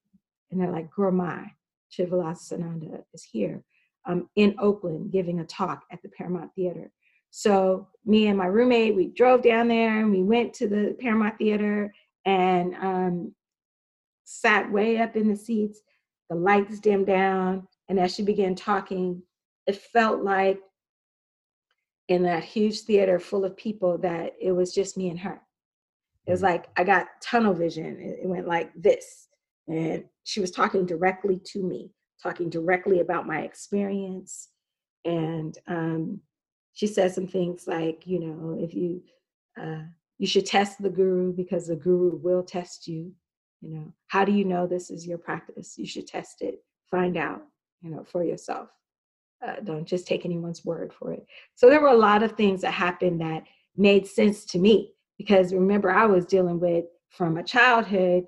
[0.51, 1.49] And they're like, Gurumayi,
[1.91, 3.63] Chidvilasananda is here
[4.05, 6.91] um, in Oakland giving a talk at the Paramount Theater.
[7.31, 11.37] So me and my roommate, we drove down there and we went to the Paramount
[11.37, 11.93] Theater
[12.25, 13.35] and um,
[14.25, 15.81] sat way up in the seats.
[16.29, 17.67] The lights dimmed down.
[17.87, 19.21] And as she began talking,
[19.67, 20.59] it felt like
[22.07, 25.39] in that huge theater full of people that it was just me and her.
[26.25, 27.99] It was like I got tunnel vision.
[27.99, 29.27] It, it went like this.
[29.67, 31.89] And she was talking directly to me,
[32.21, 34.49] talking directly about my experience.
[35.03, 36.19] And um,
[36.73, 39.01] she said some things like, you know, if you
[39.59, 39.81] uh,
[40.19, 43.11] you should test the guru because the guru will test you.
[43.61, 45.79] You know, how do you know this is your practice?
[45.79, 47.41] You should test it, find out,
[47.81, 48.69] you know, for yourself.
[49.45, 51.25] Uh, don't just take anyone's word for it.
[51.55, 55.55] So there were a lot of things that happened that made sense to me because
[55.55, 58.27] remember, I was dealing with from a childhood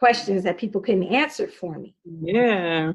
[0.00, 1.94] questions that people couldn't answer for me.
[2.22, 2.92] Yeah.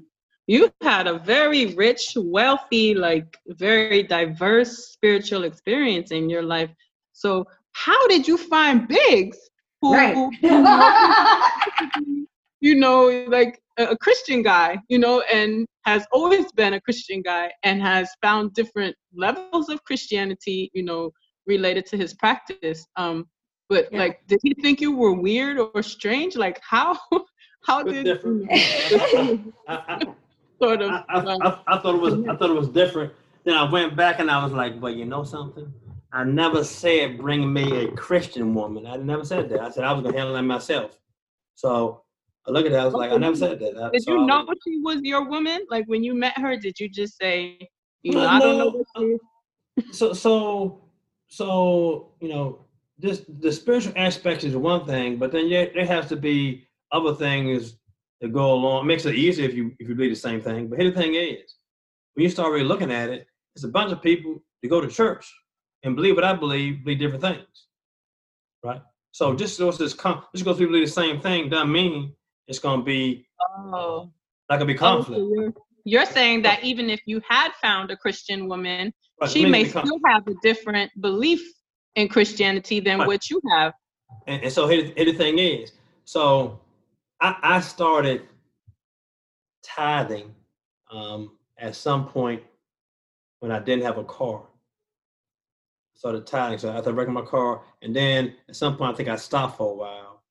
[0.47, 6.71] You had a very rich, wealthy, like very diverse spiritual experience in your life.
[7.13, 7.29] So
[7.73, 9.37] how did you find Biggs?
[9.81, 10.15] Who, Right.
[10.15, 10.31] who,
[12.67, 12.99] you know,
[13.37, 17.81] like a a Christian guy, you know, and has always been a Christian guy and
[17.81, 18.95] has found different
[19.25, 21.11] levels of Christianity, you know,
[21.53, 22.79] related to his practice.
[22.95, 23.17] Um,
[23.70, 23.99] but Yeah.
[23.99, 26.36] like, did he think you were weird or strange?
[26.36, 26.97] Like, how
[27.66, 28.49] how It's did different.
[28.51, 30.01] you I, I,
[30.61, 30.91] sort of?
[30.91, 33.13] I, I, um, I, I thought it was I thought it was different.
[33.43, 35.72] Then I went back and I was like, but you know something?
[36.11, 38.86] I never said bring me a Christian woman.
[38.88, 39.59] I never said that.
[39.61, 40.97] I said I was gonna handle that myself.
[41.55, 42.03] So
[42.47, 42.82] I look at that.
[42.82, 43.91] I was like, I never said that.
[43.93, 45.66] Did so you know was- she was your woman?
[45.70, 47.57] Like when you met her, did you just say,
[48.03, 49.97] you know, Uh, I don't know what she is?
[49.97, 50.82] so so
[51.28, 52.64] so you know
[52.97, 57.13] this the spiritual aspect is one thing but then yet there has to be other
[57.13, 57.75] things
[58.21, 58.85] that go along.
[58.85, 60.67] It makes it easier if you if you believe the same thing.
[60.67, 61.55] But here the thing is,
[62.13, 64.87] when you start really looking at it, it's a bunch of people that go to
[64.87, 65.31] church
[65.83, 67.67] and believe what I believe, believe different things,
[68.63, 68.81] right?
[69.11, 69.37] So mm-hmm.
[69.37, 72.13] just because this com- just because we believe the same thing doesn't mean
[72.47, 73.27] it's gonna be
[73.57, 74.11] Oh.
[74.49, 75.21] not gonna be Oh, so conflict.
[75.33, 79.63] you're, you're saying that even if you had found a Christian woman, Right, she may
[79.65, 81.41] be con- still have a different belief
[81.95, 83.07] in Christianity than Right.
[83.07, 83.73] what you have.
[84.27, 85.71] And, and so here, here the thing is,
[86.03, 86.59] so
[87.21, 88.23] I, I started
[89.63, 90.33] tithing
[90.91, 92.43] um, at some point
[93.39, 94.41] when I didn't have a car.
[94.41, 98.97] I started tithing, so I had to my car, and then at some point I
[98.97, 100.23] think I stopped for a while,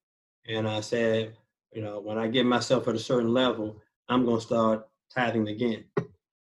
[0.46, 1.36] and I said,
[1.72, 3.76] you know, when I get myself at a certain level,
[4.08, 5.84] I'm gonna start tithing again.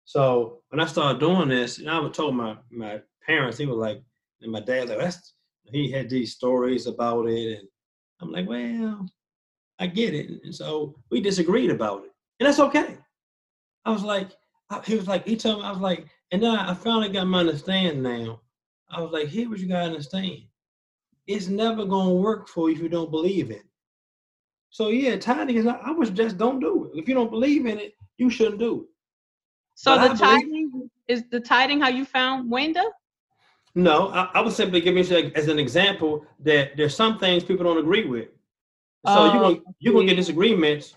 [0.06, 3.78] So when I started doing this, and I was told my my parents, he was
[3.78, 4.02] like,
[4.42, 5.34] and my dad like, that's
[5.72, 7.68] he had these stories about it, and
[8.22, 9.08] I'm like, well,
[9.80, 10.30] I get it.
[10.44, 12.98] And so we disagreed about it, and that's okay.
[13.86, 14.32] I was like,
[14.70, 17.28] I- he was like, he told me, I was like, and then I finally got
[17.28, 18.42] my understand now.
[18.90, 20.42] I was like, here what you gotta understand.
[21.28, 23.64] It's never gonna work for you if you don't believe in it.
[24.70, 27.00] So yeah, tithing is not, I was just don't do it.
[27.00, 28.88] If you don't believe in it, you shouldn't do it.
[29.76, 32.84] So But the I tithing is the tithing how you found Wanda?
[33.76, 37.64] No, I, I was simply giving you as an example that there's some things people
[37.64, 38.28] don't agree with.
[39.06, 40.96] So Oh, you're gonna you're gonna get disagreements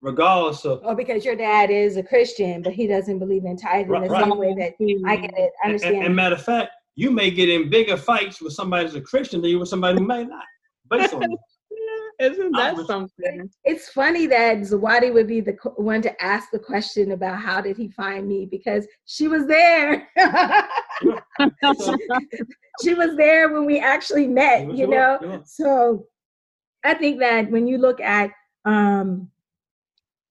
[0.00, 3.88] regardless of Oh, because your dad is a Christian, but he doesn't believe in tithing
[3.88, 4.24] Right, the right.
[4.24, 4.74] same way that
[5.06, 5.38] I get it.
[5.38, 5.96] I and, understand.
[5.96, 9.00] and, and matter of fact, you may get in bigger fights with somebody who's a
[9.00, 10.44] Christian than you with somebody who may not.
[10.90, 11.22] Based on.
[12.18, 13.48] Isn't that was- something?
[13.64, 17.76] it's funny that Zawadi would be the one to ask the question about how did
[17.76, 20.08] he find me because she was there.
[22.82, 25.18] she was there when we actually met, you sure, know.
[25.20, 25.42] sure.
[25.44, 26.06] So
[26.84, 28.30] I think that when you look at
[28.64, 29.30] um,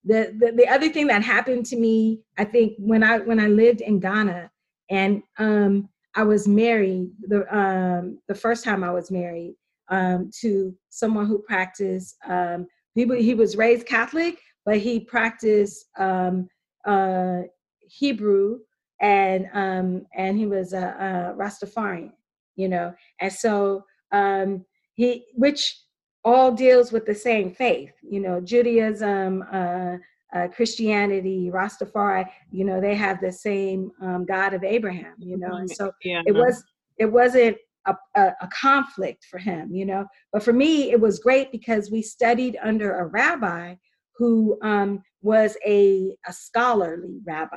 [0.04, 3.48] the, the the other thing that happened to me, I think when I when I
[3.48, 4.50] lived in Ghana
[4.90, 9.54] and um, I was married the um, the first time I was married
[9.90, 12.16] um, to someone who practiced.
[12.28, 16.48] Um, he, he was raised Catholic, but he practiced um,
[16.86, 17.42] uh,
[17.80, 18.58] Hebrew
[19.00, 22.12] and um, and he was a, a Rastafarian,
[22.56, 24.64] you know, and so um,
[24.94, 25.80] he which
[26.24, 29.96] all deals with the same faith, you know, Judaism, uh,
[30.34, 35.54] uh, Christianity, Rastafari, you know, they have the same um, God of Abraham, you know,
[35.54, 36.22] and so yeah.
[36.26, 36.62] it was
[36.98, 37.56] it wasn't
[37.88, 40.06] a, a, a conflict for him you know?
[40.32, 43.74] But for me it was great because we studied under a rabbi
[44.16, 47.56] who um, was a, a scholarly rabbi.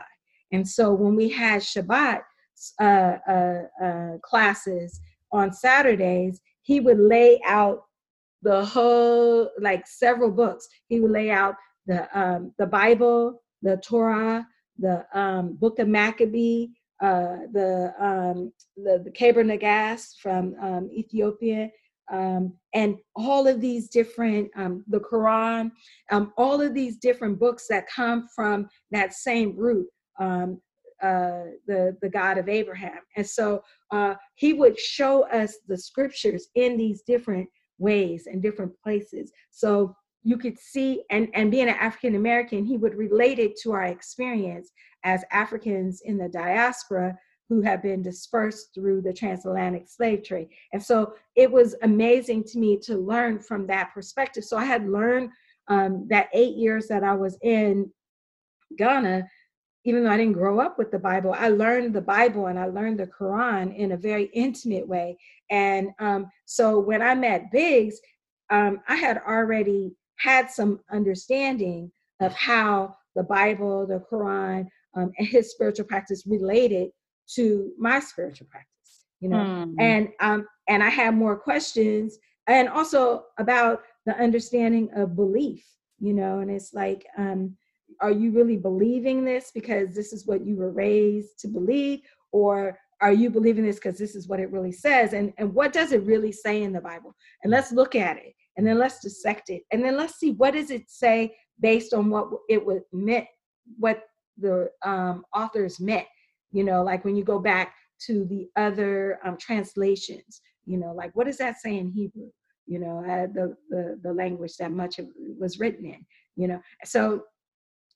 [0.51, 2.21] And so when we had shabbat
[2.79, 4.99] uh, uh, uh, classes
[5.31, 7.83] on saturdays he would lay out
[8.41, 10.67] the whole like several books.
[10.87, 11.55] He would lay out
[11.87, 16.67] the um, the bible the torah the um, book of maccabee
[17.01, 21.69] uh, the um, the the Kebra Nagast from um, Ethiopia,
[22.11, 25.71] um, and all of these different um, the Quran,
[26.11, 29.87] um, all of these different books that come from that same root,
[30.19, 30.61] um,
[31.01, 36.49] uh, the the God of Abraham, and so uh, he would show us the scriptures
[36.55, 37.49] in these different
[37.79, 39.31] ways and different places.
[39.49, 43.71] So you could see, and and being an African American, he would relate it to
[43.71, 44.71] our experience
[45.03, 47.17] as Africans in the diaspora
[47.49, 50.47] who have been dispersed through the transatlantic slave trade.
[50.71, 54.45] And so it was amazing to me to learn from that perspective.
[54.45, 55.31] So I had learned
[55.67, 57.91] um, that eight years that I was in
[58.77, 59.27] Ghana,
[59.83, 62.67] even though I didn't grow up with the Bible, I learned the Bible and I
[62.67, 65.17] learned the Quran in a very intimate way.
[65.49, 67.99] And um, so when I met Biggs,
[68.49, 75.27] um, I had already had some understanding of how the Bible, the Quran, um, and
[75.27, 76.89] his spiritual practice related
[77.35, 79.05] to my spiritual practice.
[79.19, 79.75] You know, Mm.
[79.79, 82.17] and um, and I had more questions,
[82.47, 85.63] and also about the understanding of belief.
[85.99, 87.55] You know, and it's like, um,
[87.99, 91.99] are you really believing this because this is what you were raised to believe,
[92.31, 95.13] or are you believing this because this is what it really says?
[95.13, 97.15] And and what does it really say in the Bible?
[97.43, 100.53] And let's look at it, and then let's dissect it, and then let's see what
[100.53, 103.27] does it say based on what it was meant,
[103.77, 104.03] what
[104.37, 106.07] the um, authors meant.
[106.51, 107.73] You know, like when you go back
[108.07, 112.29] to the other um, translations, you know, like what does that say in Hebrew?
[112.67, 116.05] You know, uh, the, the the language that much of was written in.
[116.35, 117.23] You know, so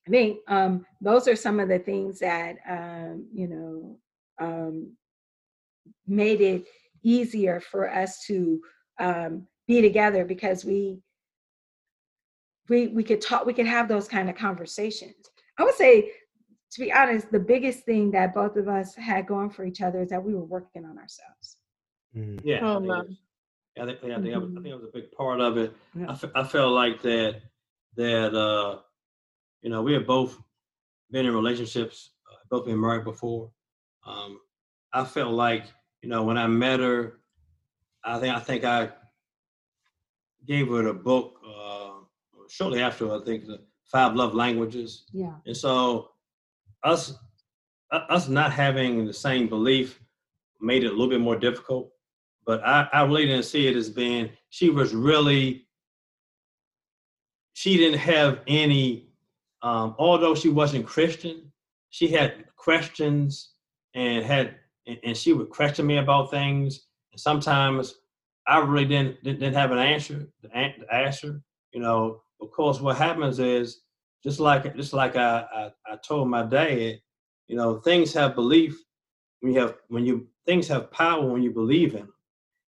[0.08, 4.00] I think um, those are some of the things that um, you know
[4.40, 4.96] um,
[6.08, 6.66] made it
[7.04, 8.60] easier for us to
[9.00, 11.00] um, be together because we
[12.70, 15.16] we we could talk we could have those kind of conversations
[15.60, 16.12] i would say
[16.72, 20.02] to be honest the biggest thing that both of us had going for each other
[20.02, 21.58] is that we were working on ourselves
[22.16, 22.40] Mm.
[22.46, 22.66] Yeah.
[22.66, 23.00] I Oh, think no.
[23.02, 23.18] it's-
[23.78, 25.76] I think, I think, that was, I think that was a big part of it.
[26.00, 26.16] Yeah.
[26.34, 27.42] I, I felt like that,
[27.98, 28.80] that, uh,
[29.62, 30.42] you know, we have both
[31.12, 33.52] been in relationships, uh, both been married before.
[34.06, 34.40] Um,
[34.94, 35.66] I felt like,
[36.02, 37.20] you know, when I met her,
[38.06, 38.92] I think, I think I
[40.48, 41.92] gave her the book, uh,
[42.50, 45.06] shortly after, I think, the Five Love Languages.
[45.12, 46.12] yeah And so
[46.84, 47.14] us
[47.92, 50.00] us not having the same belief
[50.60, 51.92] made it a little bit more difficult.
[52.46, 55.68] But I, I really didn't see it as being she was really
[57.54, 59.10] she didn't have any
[59.62, 61.52] um, although she wasn't Christian,
[61.90, 63.54] she had questions
[63.96, 64.56] and had
[64.88, 66.88] and, and she would question me about things.
[67.12, 67.96] And sometimes
[68.48, 71.42] I really didn't didn't, have an answer to an- to answer.
[71.74, 73.82] You know, of course, what happens is
[74.24, 77.00] just like just like I, I, I told my dad,
[77.48, 78.78] you know, things have belief
[79.40, 82.14] when you have when you things have power when you believe in them.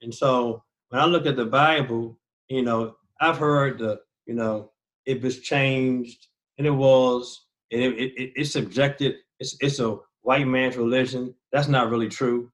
[0.01, 2.19] And so when I look at the Bible,
[2.49, 4.71] you know, I've heard the, you know,
[5.05, 9.97] it was changed and it was and it, it, it it's subjected, it's it's a
[10.21, 11.33] white man's religion.
[11.51, 12.51] That's not really true.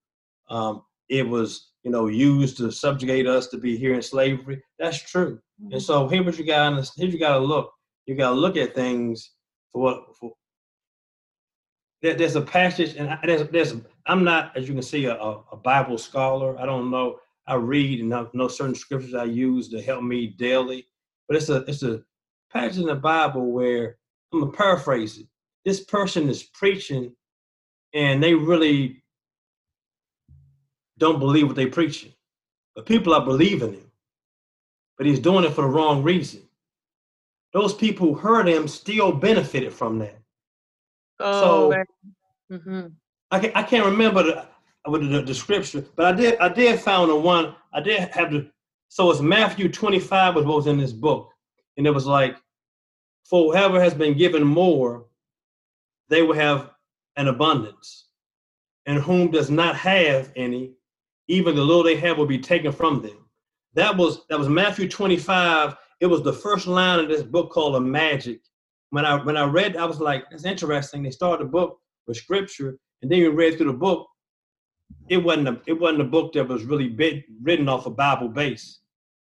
[0.49, 4.61] Um, it was, you know, used to subjugate us to be here in slavery.
[4.77, 5.39] That's true.
[5.59, 5.79] And mm-hmm.
[5.79, 7.71] so here what you got here you gotta look.
[8.05, 9.31] You gotta look at things
[9.71, 10.33] for what for
[12.01, 13.75] there, there's a passage and I, there's there's
[14.07, 16.59] I'm not as you can see a, a, Bible scholar.
[16.59, 17.17] I don't know.
[17.47, 20.85] I read and know, know certain scriptures I use to help me daily.
[21.27, 22.01] But it's a it's a
[22.51, 23.97] passage in the Bible where
[24.33, 25.27] I'm gonna paraphrase it.
[25.65, 27.13] This person is preaching
[27.93, 28.98] and they really
[30.99, 32.13] don't believe what they're preaching.
[32.75, 33.91] But people are believing him.
[34.97, 36.41] But he's doing it for the wrong reason.
[37.53, 40.19] Those people who heard him still benefited from that.
[41.19, 41.83] Oh, So-.
[42.51, 42.93] Mhm.
[43.31, 44.47] I can't, I can't remember the,
[44.89, 48.31] with the, the scripture, but I did I did found the one I did have
[48.31, 48.51] the
[48.89, 51.31] so it's Matthew 25 was what was in this book.
[51.77, 52.35] And it was like,
[53.23, 55.05] for whoever has been given more,
[56.09, 56.71] they will have
[57.15, 58.07] an abundance.
[58.87, 60.73] And whom does not have any,
[61.29, 63.25] even the little they have will be taken from them.
[63.75, 65.75] That was that was Matthew 25.
[66.01, 68.41] It was the first line of this book called a magic.
[68.89, 71.03] When I when I read, I was like, that's interesting.
[71.03, 74.07] They started the book with scripture, and then you read through the book.
[75.07, 78.29] It wasn't a it wasn't a book that was really bit, written off a Bible
[78.29, 78.79] base,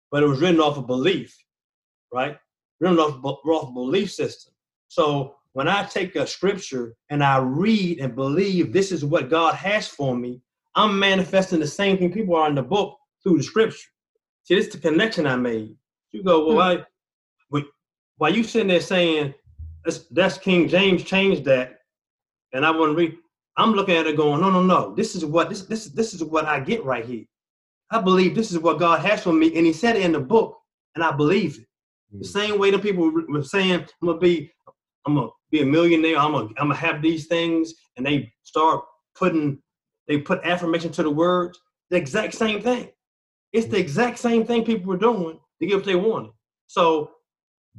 [0.10, 1.38] but it was written off a belief,
[2.14, 2.38] right?
[2.80, 4.54] Written off, off belief system.
[4.88, 9.56] So when I take a scripture and I read and believe this is what God
[9.56, 10.42] has for me,
[10.78, 13.90] I'm manifesting the same thing people are in the book through the scripture.
[14.44, 15.76] See, this is the connection I made.
[16.12, 16.58] You go, well, hmm.
[16.58, 16.86] why,
[17.52, 17.66] wait,
[18.18, 19.34] why you sitting there saying
[19.84, 21.80] that's, that's King James changed that,
[22.54, 23.18] and I want to read.
[23.58, 24.94] I'm looking at it going, no, no, no.
[24.94, 27.26] This is what this this this is what I get right here.
[27.90, 30.20] I believe this is what God has for me, and He said it in the
[30.20, 30.58] book,
[30.94, 31.66] and I believe it.
[32.12, 32.24] The hmm.
[32.24, 34.52] same way the people were were saying, I'm gonna be,
[35.08, 36.18] I'm gonna be a millionaire.
[36.18, 38.84] I'm gonna, I'm gonna have these things, and they start
[39.16, 39.60] putting,
[40.08, 41.60] they put affirmation to the words.
[41.90, 42.90] The exact same thing.
[43.54, 46.32] It's the exact same thing people were doing to get what they wanted.
[46.68, 47.12] So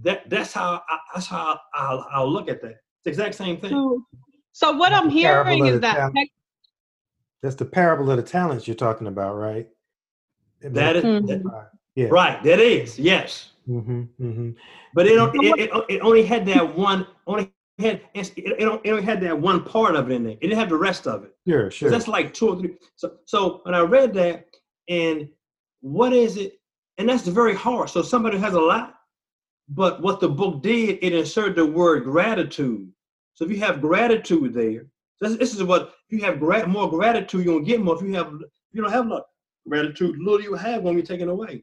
[0.02, 2.70] that that's how I, that's how I'll, I'll look at that.
[2.70, 3.70] It's the exact same thing.
[3.70, 4.04] So,
[4.52, 6.30] so what I'm hearing is that talent.
[7.42, 9.68] That's the parable of the talents you're talking about, right?
[10.60, 11.26] That is Mhm.
[11.28, 12.08] that- yeah.
[12.10, 12.42] right.
[12.44, 13.50] That is yes.
[13.66, 14.50] hmm hmm
[14.94, 17.06] But it, don't- it, it, it only had that one.
[17.26, 20.32] Only had it, it, it only had that one part of it in there.
[20.32, 21.34] It didn't have the rest of it.
[21.46, 21.90] Sure, sure.
[21.90, 22.76] That's like two or three.
[22.96, 24.46] So, so when I read that,
[24.88, 25.28] and
[25.80, 26.60] what is it?
[26.98, 27.90] And that's very hard.
[27.90, 28.96] So somebody has a lot,
[29.68, 32.90] but what the book did, it inserted the word gratitude.
[33.34, 34.86] So if you have gratitude there,
[35.20, 37.96] this, this is what if you have gra- more gratitude, you're gonna get more.
[37.96, 39.24] If you have, if you don't have enough
[39.68, 41.62] gratitude, little you have won't be taken away.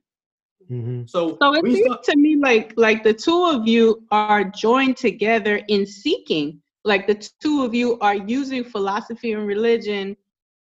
[0.68, 4.44] Hmm So, So it seems start- to me like like the two of you are
[4.44, 6.62] joined together in seeking.
[6.84, 10.16] Like the two of you are using philosophy and religion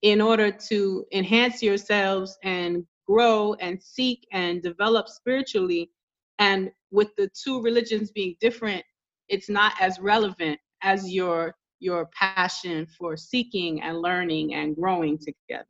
[0.01, 5.91] in order to enhance yourselves and grow and seek and develop spiritually.
[6.39, 8.83] And with the two religions being different,
[9.29, 15.67] it's not as relevant as your your passion for seeking and learning and growing together.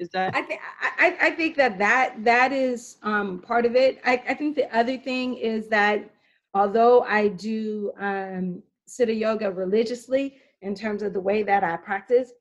[0.00, 0.60] Is that I think
[0.98, 4.00] I, I think that that that is um, part of it.
[4.04, 6.10] I, I think the other thing is that
[6.54, 12.32] although I do um, Siddha yoga religiously in terms of the way that I practice,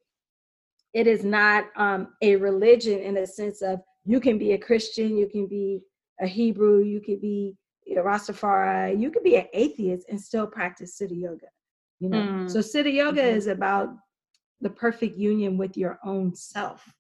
[0.94, 5.18] it is not um, a religion in the sense of you can be a Christian,
[5.18, 5.82] you can be
[6.22, 7.58] a Hebrew, you could be
[7.92, 11.48] a Rastafari, you could be an atheist and still practice Siddha Yoga.
[12.00, 12.50] You know, Mm.
[12.50, 13.36] so Siddha Yoga Mhm.
[13.36, 13.90] is about
[14.62, 16.94] the perfect union with your own self,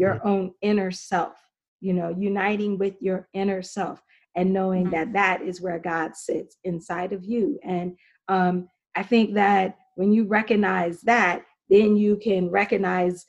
[0.00, 1.36] your own inner self.
[1.82, 4.02] You know, uniting with your inner self
[4.36, 4.90] and knowing Mhm.
[4.92, 7.58] that that is where God sits inside of you.
[7.62, 7.96] And
[8.28, 13.26] um, I think that when you recognize that, then you can recognize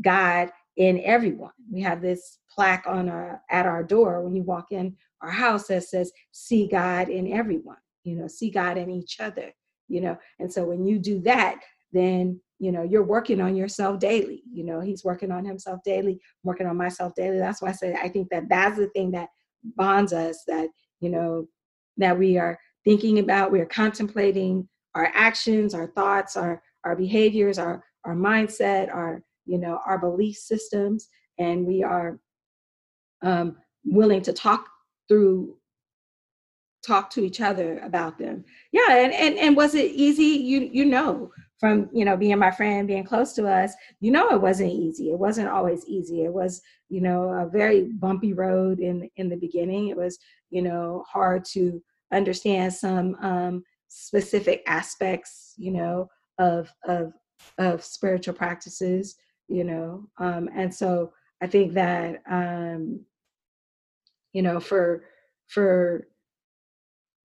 [0.00, 1.52] God in everyone.
[1.72, 5.66] We have this plaque on our at our door when you walk in our house
[5.68, 9.52] that says see God in everyone, you know, see God in each other,
[9.88, 10.16] you know.
[10.38, 11.60] And so when you do that,
[11.92, 14.42] then you know you're working on yourself daily.
[14.52, 17.38] You know, he's working on himself daily, I'm working on myself daily.
[17.38, 19.28] That's why I say I think that that's the thing that
[19.76, 20.68] bonds us that,
[21.00, 21.46] you know,
[21.96, 27.58] that we are thinking about, we are contemplating our actions, our thoughts, our our behaviors,
[27.58, 31.08] our our mindset, our you know our belief systems,
[31.38, 32.18] and we are
[33.22, 34.68] um, willing to talk
[35.08, 35.56] through
[36.86, 40.84] talk to each other about them yeah and, and and was it easy you you
[40.84, 44.72] know from you know being my friend being close to us you know it wasn't
[44.72, 45.10] easy.
[45.10, 46.24] It wasn't always easy.
[46.24, 49.88] It was you know a very bumpy road in in the beginning.
[49.88, 50.18] It was
[50.50, 51.82] you know hard to
[52.12, 57.12] understand some um specific aspects you know of of
[57.58, 59.16] of spiritual practices
[59.48, 63.00] you know um and so i think that um
[64.32, 65.04] you know for
[65.46, 66.06] for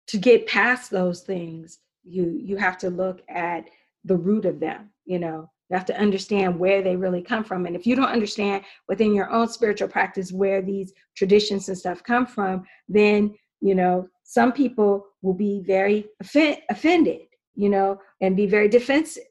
[0.07, 3.65] to get past those things you you have to look at
[4.05, 5.49] the root of them you know?
[5.69, 7.65] You have to understand where they really come from.
[7.65, 12.03] And if you don't understand within your own spiritual practice where these traditions and stuff
[12.03, 17.21] come from then you know some people will be very offen- offended
[17.55, 19.23] you know and be very defensive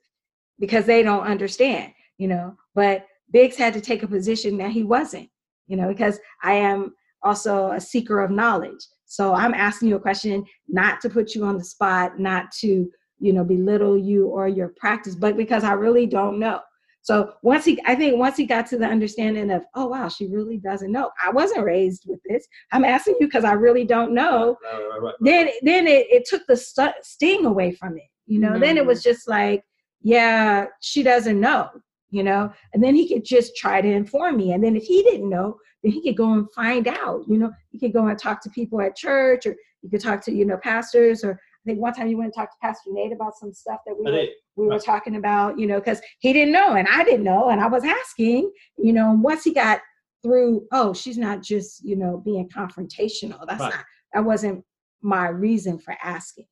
[0.59, 2.55] because they don't understand you know?
[2.75, 5.29] But biggs had to take a position that he wasn't
[5.67, 8.83] you know because i am also a seeker of knowledge.
[9.07, 12.91] So i'm asking you a question not to put you on the spot not to
[13.21, 16.61] you know belittle you or your practice but because i really don't know.
[17.03, 20.27] So once he i think once he got to the understanding of oh wow she
[20.27, 21.11] really doesn't know.
[21.25, 22.47] I wasn't raised with this.
[22.73, 24.57] I'm asking you because i really don't know.
[24.63, 25.15] Right, right, right.
[25.21, 26.57] then then it, it took the
[27.03, 28.59] sting away from it you know?
[28.59, 29.05] Then it was mm.
[29.05, 29.65] just like
[30.03, 31.69] yeah she doesn't know
[32.13, 32.53] you know?
[32.75, 34.53] And then he could just try to inform me.
[34.53, 37.51] And then if he didn't know then he could go and find out you know?
[37.71, 40.45] He could go and talk to people at church or he could talk to you
[40.45, 43.37] know pastors or i think one time you went and talked to pastor nate about
[43.39, 44.31] some stuff that we I were did.
[44.57, 47.61] we were talking about, you know, because he didn't know and I didn't know and
[47.61, 49.81] I was asking, you know, once he got
[50.23, 53.47] through, oh, she's not just, you know, being confrontational.
[53.47, 53.73] That's Right.
[53.75, 54.65] not that wasn't
[55.03, 56.47] my reason for asking.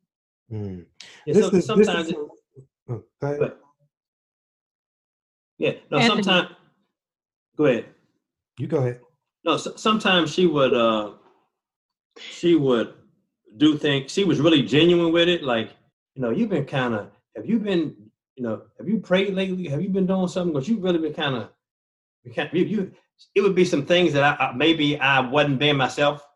[0.50, 0.86] Mm.
[1.26, 2.18] Yeah, This so- is- this sometimes, is- it-
[2.88, 3.38] oh, go ahead.
[3.40, 3.60] but-
[5.58, 6.22] yeah, no, Anthony.
[6.22, 6.54] sometimes.
[7.56, 7.86] Go ahead.
[8.58, 9.00] You go ahead.
[9.44, 11.14] No, so, sometimes she would uh
[12.18, 12.94] she would
[13.58, 15.70] do think she was really genuine with it like
[16.14, 17.94] you know you've been kind of have you been
[18.36, 19.68] you know have you prayed lately?
[19.68, 20.52] Have you been doing something?
[20.52, 21.50] Because you've really been kind of
[22.52, 22.92] you you,
[23.34, 26.26] it would be some things that I, I maybe I wasn't being myself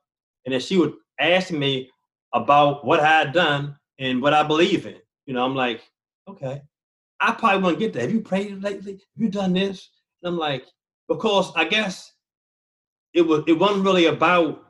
[0.45, 1.91] and then she would ask me
[2.33, 4.97] about what I had done and what I believe in
[5.27, 5.83] you know I'm like
[6.29, 6.63] okay
[7.23, 8.03] I probably won't get that.
[8.03, 8.93] Have you prayed lately?
[8.95, 9.89] Have you done this?
[10.23, 10.67] And I'm like
[11.09, 12.13] because I guess
[13.15, 14.65] it was it wasn't really about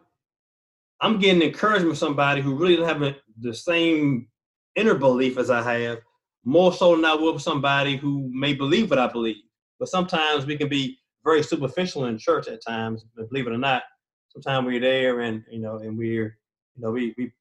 [1.02, 4.28] I'm getting encouragement from somebody who really doesn't have the same
[4.76, 5.98] inner belief as I have,
[6.44, 9.42] more so than I would with somebody who may believe what I believe.
[9.78, 13.82] But sometimes we can be very superficial in church at times, believe it or not.
[14.28, 16.38] Sometimes we're there and you know, and we're
[16.76, 17.32] you know, we, we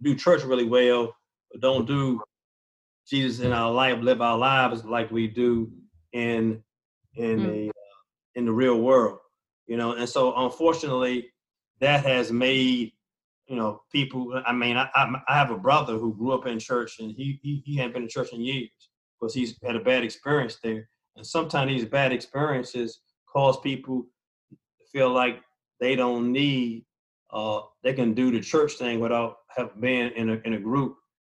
[0.00, 1.14] do church really well,
[1.50, 2.20] but don't do
[3.06, 5.70] Jesus in our life, live our lives like we do
[6.12, 6.62] in
[7.16, 7.42] in Mm.
[7.42, 7.72] the uh,
[8.36, 9.18] in the real world
[9.66, 11.31] you know and so unfortunately
[11.82, 12.92] that has made
[13.46, 17.00] you know people i mean i, I, have a brother who grew up in church
[17.00, 18.70] and he, he he hadn't been in church in years
[19.22, 20.88] because he's had a bad experience there.
[21.16, 23.00] And sometimes these bad experiences
[23.32, 24.06] cause people
[24.50, 25.40] to feel like
[25.80, 26.84] they don't need
[27.32, 30.96] uh they can do the church thing without have been in a in a group.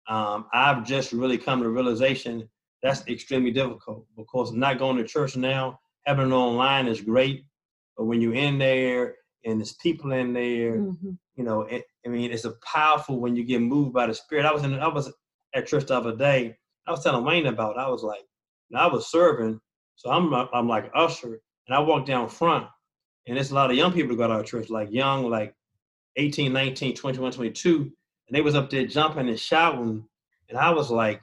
[0.08, 2.50] Um i've just really come to realization
[2.82, 7.46] that's extremely difficult because not going to church now having it online is great
[7.96, 9.16] but when you're in there
[9.46, 11.18] and there's people in there, Mhm.
[11.36, 14.46] you know, it, I mean, it's a powerful when you get moved by the Spirit.
[14.46, 15.12] I was in, I was
[15.54, 16.58] at church the other day.
[16.88, 17.76] I was telling Wayne about.
[17.76, 17.80] It.
[17.80, 18.24] I was like,
[18.76, 19.60] I was serving,
[19.96, 22.68] so I'm I'm like usher, and I walked down front,
[23.28, 25.56] and there's a lot of young people who got out of church, like young, like
[26.18, 27.91] 18, 19, 21, 22, and
[28.32, 30.08] they was up there jumping and shouting,
[30.50, 31.22] and I was like,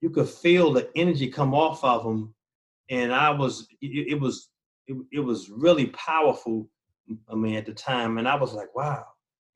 [0.00, 2.34] you could feel the energy come off of them,
[2.90, 4.50] and I was, it, it was,
[4.86, 6.68] it, it was really powerful
[7.30, 9.04] I mean, at the time, and I was like, wow.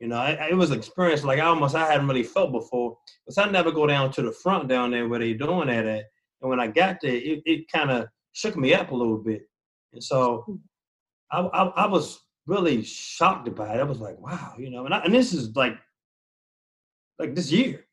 [0.00, 2.52] You know, I, I- it was an experience like I almost I hadn't really felt
[2.52, 2.96] before.
[3.24, 6.04] Because I never go down to the front down there where they doing that at.
[6.40, 9.42] And when I got there, it, it kind of shook me up a little bit.
[9.92, 10.60] And so
[11.32, 13.80] I, I, I was really shocked by it.
[13.80, 15.76] I was like, wow, you know, and, I, and this is like,
[17.18, 17.84] like this year.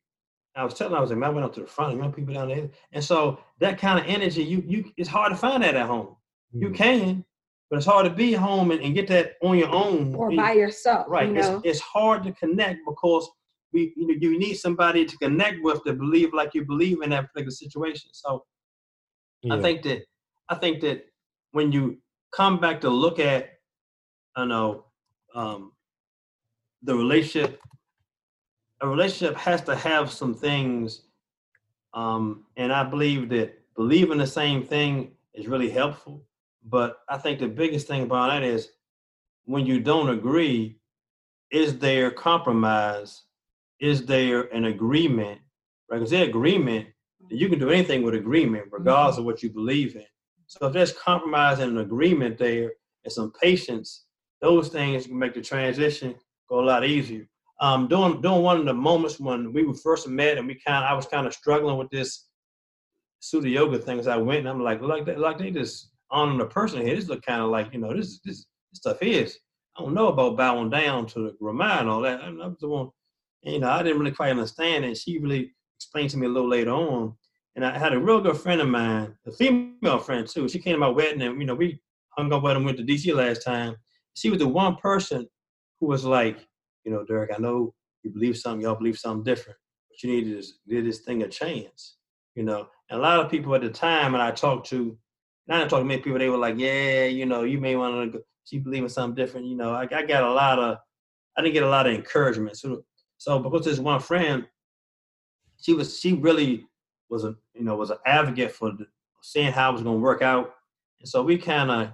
[0.58, 2.34] I was telling, I was like, man, I went up to the front, young people
[2.34, 5.76] down there, and so that kind of energy, you, you, it's hard to find that
[5.76, 6.16] at home.
[6.54, 6.76] You Mm.
[6.76, 7.26] can,
[7.70, 10.16] but it's hard to be home and, and get that on your own.
[10.16, 11.06] or It- by yourself.
[11.10, 11.28] right.
[11.30, 11.62] You It's, know?
[11.64, 13.30] it's hard to connect because
[13.74, 17.10] we, you know, you need somebody to connect with to believe like you believe in
[17.10, 18.10] that particular situation.
[18.14, 18.46] So
[19.52, 20.04] I think that
[20.50, 21.06] I think that
[21.52, 21.98] when you
[22.32, 23.50] come back to look at,
[24.36, 24.86] I know,
[25.34, 25.72] um,
[26.84, 27.60] the relationship,
[28.82, 31.02] a relationship has to have some things,
[31.94, 36.24] um, and I believe that believing the same thing is really helpful.
[36.66, 38.70] But I think the biggest thing about that is
[39.46, 40.80] when you don't agree,
[41.52, 43.24] is there compromise?
[43.80, 45.40] Is there an agreement?
[45.90, 46.00] Right?
[46.00, 46.88] Because the agreement,
[47.30, 50.06] you can do anything with agreement, regardless of what you believe in.
[50.48, 54.06] So if there's compromise and an agreement there and some patience,
[54.42, 56.16] those things can make the transition
[56.50, 57.28] go a lot easier.
[57.62, 60.84] Um, during during one of the moments when we were first met and we kind
[60.84, 62.28] I was kind of struggling with this
[63.22, 66.46] Siddha Yoga things, I went and I'm like, like they, like they just honoring the
[66.46, 66.96] person here.
[66.96, 69.38] This look kind of like you know this this, stuff is.
[69.78, 72.22] I don't know about bowing down to the Ramah and all that.
[72.22, 72.90] I, I was the one,
[73.44, 74.98] you know, I didn't really quite understand it.
[74.98, 77.14] She really explained to me a little later on.
[77.56, 80.50] And I had a real good friend of mine, a female friend too.
[80.50, 81.80] She came to my wedding, and you know, we
[82.18, 83.76] hung up with and went to DC last time.
[84.16, 85.28] She was the one person
[85.80, 86.46] who was like,
[86.84, 89.58] you know, Derek, I know you believe something, y'all believe something different,
[89.90, 91.98] but you need to give this thing a chance,
[92.36, 92.68] you know.
[92.90, 94.98] And a lot of people at the time, and I talked to,
[95.50, 98.14] I didn't talk to many people, they were like, yeah, you know, you may want
[98.14, 99.72] to believe in something different, you know.
[99.72, 100.78] I, I got a lot of,
[101.38, 102.58] I didn't get a lot of encouragement.
[102.58, 102.84] So,
[103.18, 104.46] so because this one friend,
[105.62, 106.66] she was, she really
[107.10, 108.72] was a, you know, was an advocate for
[109.22, 110.54] seeing how it was going to work out.
[111.00, 111.92] And so we kind of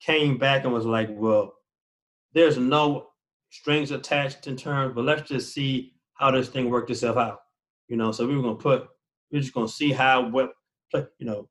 [0.00, 1.54] came back and was like, well,
[2.34, 3.08] there's no
[3.50, 7.40] strings attached in terms, but let's just see how this thing worked itself out.
[7.88, 8.88] You know, so we were gonna put,
[9.30, 10.52] we are just gonna see how what,
[10.92, 11.48] you know,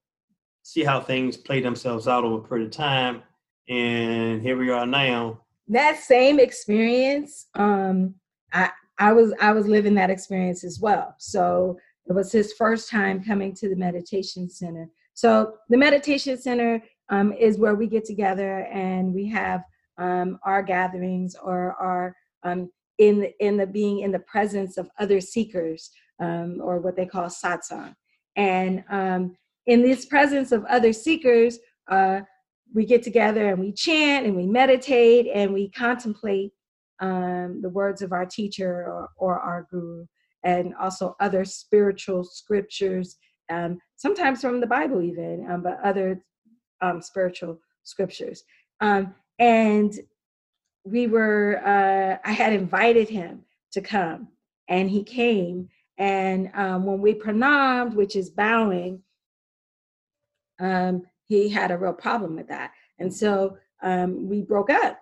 [0.63, 3.21] see how things play themselves out over a period of time.
[3.69, 5.39] And here we are now.
[5.69, 8.13] that same experience um
[8.51, 12.89] i i was i was living that experience as well so it was his first
[12.89, 18.03] time coming to the meditation center so the meditation center um, is where we get
[18.03, 19.61] together and we have
[19.97, 24.89] um, our gatherings or our um, in the, in the being in the presence of
[24.99, 27.93] other seekers um, or what they call satsang
[28.35, 29.35] and um,
[29.67, 31.59] in this presence of other seekers
[31.89, 32.21] uh,
[32.73, 36.51] we get together and we chant and we meditate and we contemplate
[36.99, 40.05] um, the words of our teacher or, or our guru
[40.43, 43.17] and also other spiritual scriptures
[43.51, 46.23] um, sometimes from the bible even um, but other
[46.81, 48.43] um, spiritual scriptures.
[48.81, 49.93] Um, and
[50.85, 54.27] we were uh, i had invited him to come
[54.67, 59.01] and he came and um, when we pranamed which is bowing
[60.59, 62.71] um, he had a real problem with that.
[62.99, 64.99] And so um, we broke up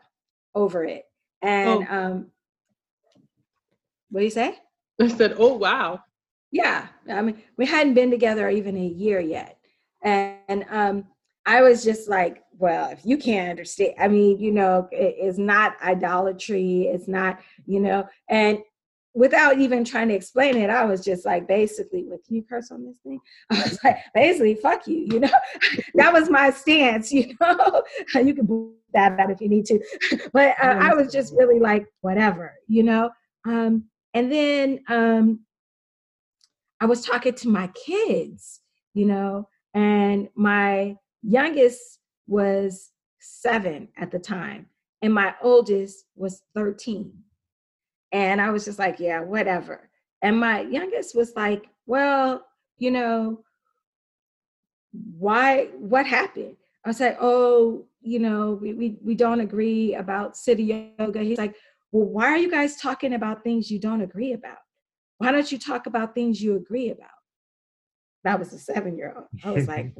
[0.56, 1.06] over it.
[1.42, 1.96] And Oh.
[1.96, 2.32] um,
[4.10, 4.58] what do you say?
[5.00, 6.02] I said, oh, wow.
[6.52, 9.58] Yeah, I mean, we hadn't been together even a year yet.
[10.04, 11.06] And um,
[11.46, 15.38] I was just like, well, if you can't understand, I mean, you know, it, it's
[15.38, 16.84] not idolatry.
[16.84, 18.60] It's not, you know, and
[19.14, 22.86] without even trying to explain it, I was just like, basically, can you curse on
[22.86, 23.20] this thing?
[23.50, 25.30] I was like, basically, fuck you, you know?
[25.96, 27.84] that was my stance, you know?
[28.16, 29.80] you can bleep that out if you need to.
[30.34, 33.10] but uh, I was just really like, whatever, you know?
[33.46, 35.42] Um, and then um,
[36.80, 38.62] I was talking to my kids,
[38.94, 44.68] you know, and my youngest was seven at the time,
[45.02, 47.14] and my oldest was 13.
[48.12, 49.90] And I was just like, yeah, whatever.
[50.22, 52.46] And my youngest was like, well,
[52.78, 53.44] you know,
[55.18, 56.56] why, what happened?
[56.86, 61.22] I was like, oh, you know, we, we, we don't agree about Siddha Yoga.
[61.22, 61.56] He's like,
[61.92, 64.58] well, why are you guys talking about things you don't agree about?
[65.18, 67.10] Why don't you talk about things you agree about?
[68.24, 69.28] That was a seven year old.
[69.44, 69.94] I was like,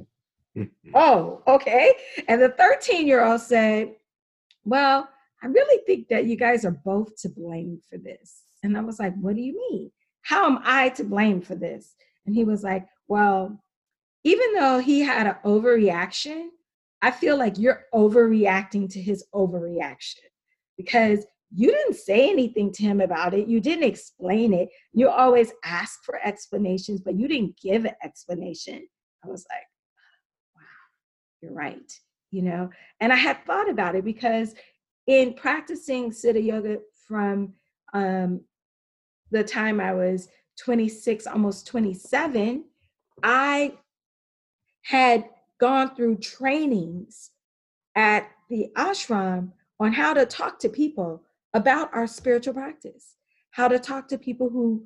[0.94, 1.94] oh, okay.
[2.28, 3.96] And the 13 year old said,
[4.64, 5.10] well,
[5.44, 8.44] I really think that you guys are both to blame for this.
[8.64, 9.92] And I was like, what do you mean?
[10.22, 11.96] How am I to blame for this?
[12.26, 13.60] And he was like, well,
[14.24, 16.50] even though he had an overreaction,
[17.02, 20.20] I feel like you're overreacting to his overreaction
[20.78, 23.48] because you didn't say anything to him about it.
[23.48, 24.70] You didn't explain it.
[24.94, 28.88] You always ask for explanations, but you didn't give an explanation.
[29.26, 29.66] I was like,
[30.56, 30.62] wow,
[31.42, 31.92] you're right.
[32.30, 32.70] You know,
[33.02, 34.54] and I had thought about it because
[35.08, 37.54] in practicing Siddha Yoga from
[37.94, 38.42] um,
[39.32, 40.28] the time I was
[40.60, 42.66] 26, almost 27,
[43.24, 43.74] I
[44.84, 45.26] had
[45.60, 47.32] gone through trainings
[47.96, 51.24] at the ashram on how to talk to people
[51.54, 53.16] about our spiritual practice,
[53.52, 54.86] how to talk to people who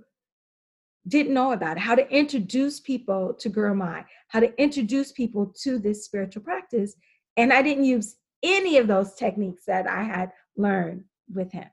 [1.07, 5.77] didn't know about it, how to introduce people to Gurumayi, how to introduce people to
[5.77, 6.95] this spiritual practice.
[7.37, 8.15] And I didn't use
[8.45, 11.03] any of those techniques that I had learned
[11.33, 11.67] with him.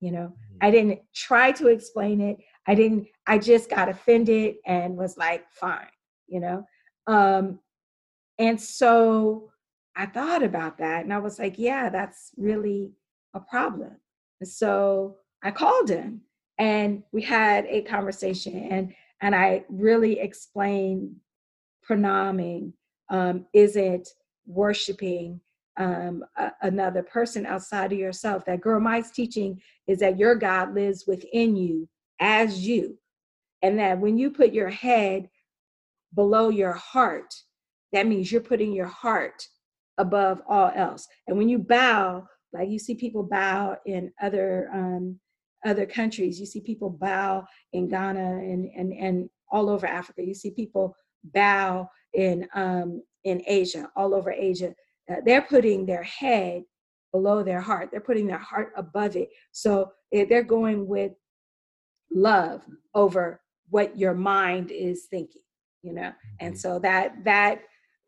[0.00, 0.56] You know, mm-hmm.
[0.60, 2.38] I didn't try to explain it.
[2.66, 5.86] I didn't, I just got offended and was like, fine,
[6.26, 6.66] you know.
[7.06, 7.60] Um,
[8.38, 9.50] and so
[9.96, 12.92] I thought about that and I was like, yeah, that's really
[13.34, 13.96] a problem.
[14.40, 16.22] And so I called him
[16.58, 21.16] and we had a conversation and and I really explained
[21.88, 22.72] pranaming
[23.10, 24.08] um, isn't
[24.46, 25.40] worshiping
[25.76, 28.44] um, a, another person outside of yourself.
[28.44, 31.88] That Gurumayi's teaching is that your God lives within you
[32.20, 32.98] as you.
[33.62, 35.28] And that when you put your head
[36.14, 37.34] below your heart,
[37.92, 39.46] that means you're putting your heart
[39.98, 41.06] above all else.
[41.26, 45.18] And when you bow, like you see people bow in other um,
[45.64, 50.22] other countries, you see people bow in Ghana and and and all over Africa.
[50.22, 50.96] You see people
[51.32, 54.74] bow in um, in Asia, all over Asia.
[55.10, 56.64] Uh, they're putting their head
[57.12, 57.90] below their heart.
[57.90, 59.30] They're putting their heart above it.
[59.52, 61.12] So eh, they're going with
[62.10, 62.62] love
[62.94, 63.40] over
[63.70, 65.42] what your mind is thinking.
[65.82, 66.58] You know, and mm-hmm.
[66.58, 67.60] so that that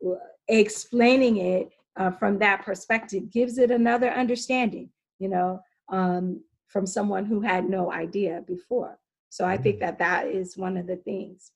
[0.05, 0.15] uh,
[0.47, 5.59] explaining it uh, from that perspective gives it another understanding, you know,
[5.89, 8.97] um, from someone who had no idea before.
[9.29, 9.79] So I think mm.
[9.81, 11.51] that that is one of the things.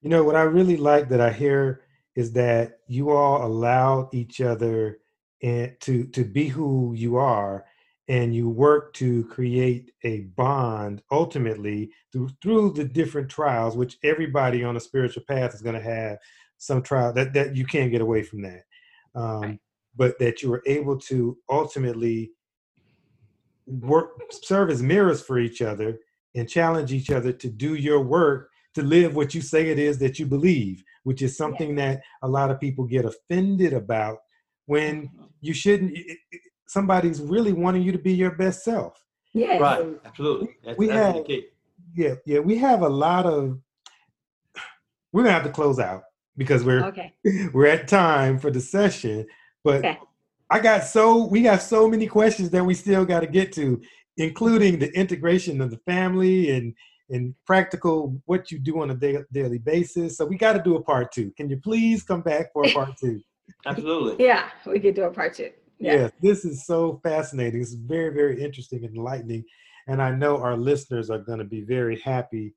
[0.00, 1.82] You know, what I really like that I hear
[2.14, 4.98] is that you all allow each other
[5.42, 7.64] and to to be who you are
[8.08, 14.62] and you work to create a bond ultimately through through the different trials which everybody
[14.64, 16.18] on a spiritual path is going to have
[16.58, 18.64] some trial that that you can't get away from that
[19.14, 19.58] um, right.
[19.96, 22.30] but that you were able to ultimately
[23.66, 25.98] work serve as mirrors for each other
[26.34, 29.98] and challenge each other to do your work to live what you say it is
[29.98, 31.92] that you believe which is something yeah.
[31.92, 34.18] that a lot of people get offended about
[34.66, 35.24] when mm-hmm.
[35.40, 35.96] you shouldn't
[36.66, 39.04] somebody's really wanting you to be your best self
[39.34, 41.26] yeah right absolutely that's, we that's have
[41.94, 43.58] yeah yeah we have a lot of
[45.12, 46.02] we're gonna have to close out
[46.36, 47.12] because we're okay.
[47.52, 49.26] we're at time for the session.
[49.64, 49.98] But okay.
[50.50, 53.80] I got so we got so many questions that we still got to get to,
[54.16, 56.74] including the integration of the family and
[57.12, 60.16] and practical what you do on a da- daily basis.
[60.16, 61.30] So we got to do a part two.
[61.36, 63.20] Can you please come back for a part two?
[63.66, 64.24] Absolutely.
[64.24, 65.50] Yeah, we could do a part two.
[65.78, 65.94] Yeah.
[65.94, 67.60] Yes, this is so fascinating.
[67.60, 69.44] It's very, very interesting and enlightening.
[69.88, 72.54] And I know our listeners are going to be very happy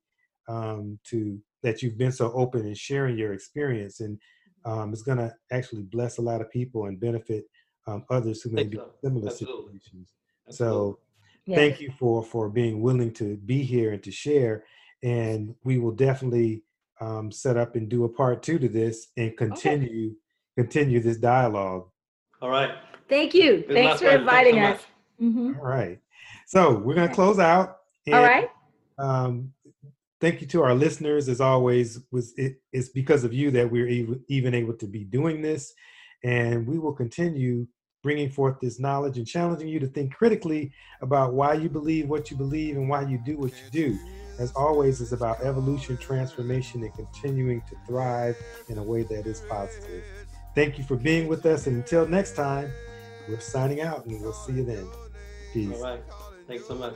[0.48, 4.18] um, to that you've been so open and sharing your experience and
[4.64, 7.44] um, it's going to actually bless a lot of people and benefit
[7.88, 9.78] um, others who may be in similar Absolutely.
[9.78, 10.12] situations
[10.46, 10.76] Absolutely.
[10.76, 10.98] so
[11.46, 11.56] yeah.
[11.56, 14.64] thank you for for being willing to be here and to share
[15.02, 16.62] and we will definitely
[17.00, 20.16] um, set up and do a part two to this and continue okay.
[20.62, 21.88] continue this dialogue.
[22.40, 22.70] All right.
[23.08, 23.64] Thank you.
[23.68, 24.80] Thanks for inviting us.
[25.20, 25.54] Mm-hmm.
[25.58, 25.98] all right.
[26.46, 28.50] So we're going to close out and, all right.
[28.98, 29.52] um,
[30.20, 31.28] thank you to our listeners.
[31.28, 33.88] As always was it, it's because of you that we're
[34.28, 35.72] even able to be doing this
[36.24, 37.66] and we will continue
[38.06, 40.70] bringing forth this knowledge and challenging you to think critically
[41.00, 43.98] about why you believe what you believe and why you do what you do.
[44.38, 48.36] As always is about evolution transformation and continuing to thrive
[48.68, 50.04] in a way that is positive.
[50.54, 52.70] Thank you for being with us and until next time
[53.28, 54.88] we're signing out and we'll see you then.
[55.52, 55.74] Peace.
[55.74, 56.00] All right.
[56.46, 56.94] Thanks so much.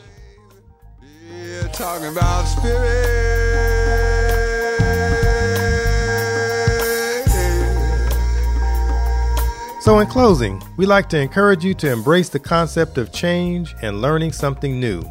[1.28, 3.59] Yeah, talking about spirit.
[9.80, 14.02] So, in closing, we like to encourage you to embrace the concept of change and
[14.02, 15.02] learning something new.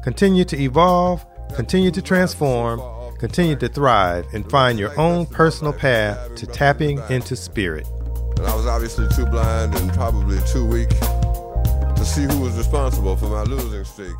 [0.00, 1.26] Continue to evolve,
[1.56, 2.80] continue to transform,
[3.18, 7.88] continue to thrive, and find your own personal path to tapping into spirit.
[8.36, 13.16] And I was obviously too blind and probably too weak to see who was responsible
[13.16, 14.14] for my losing streak.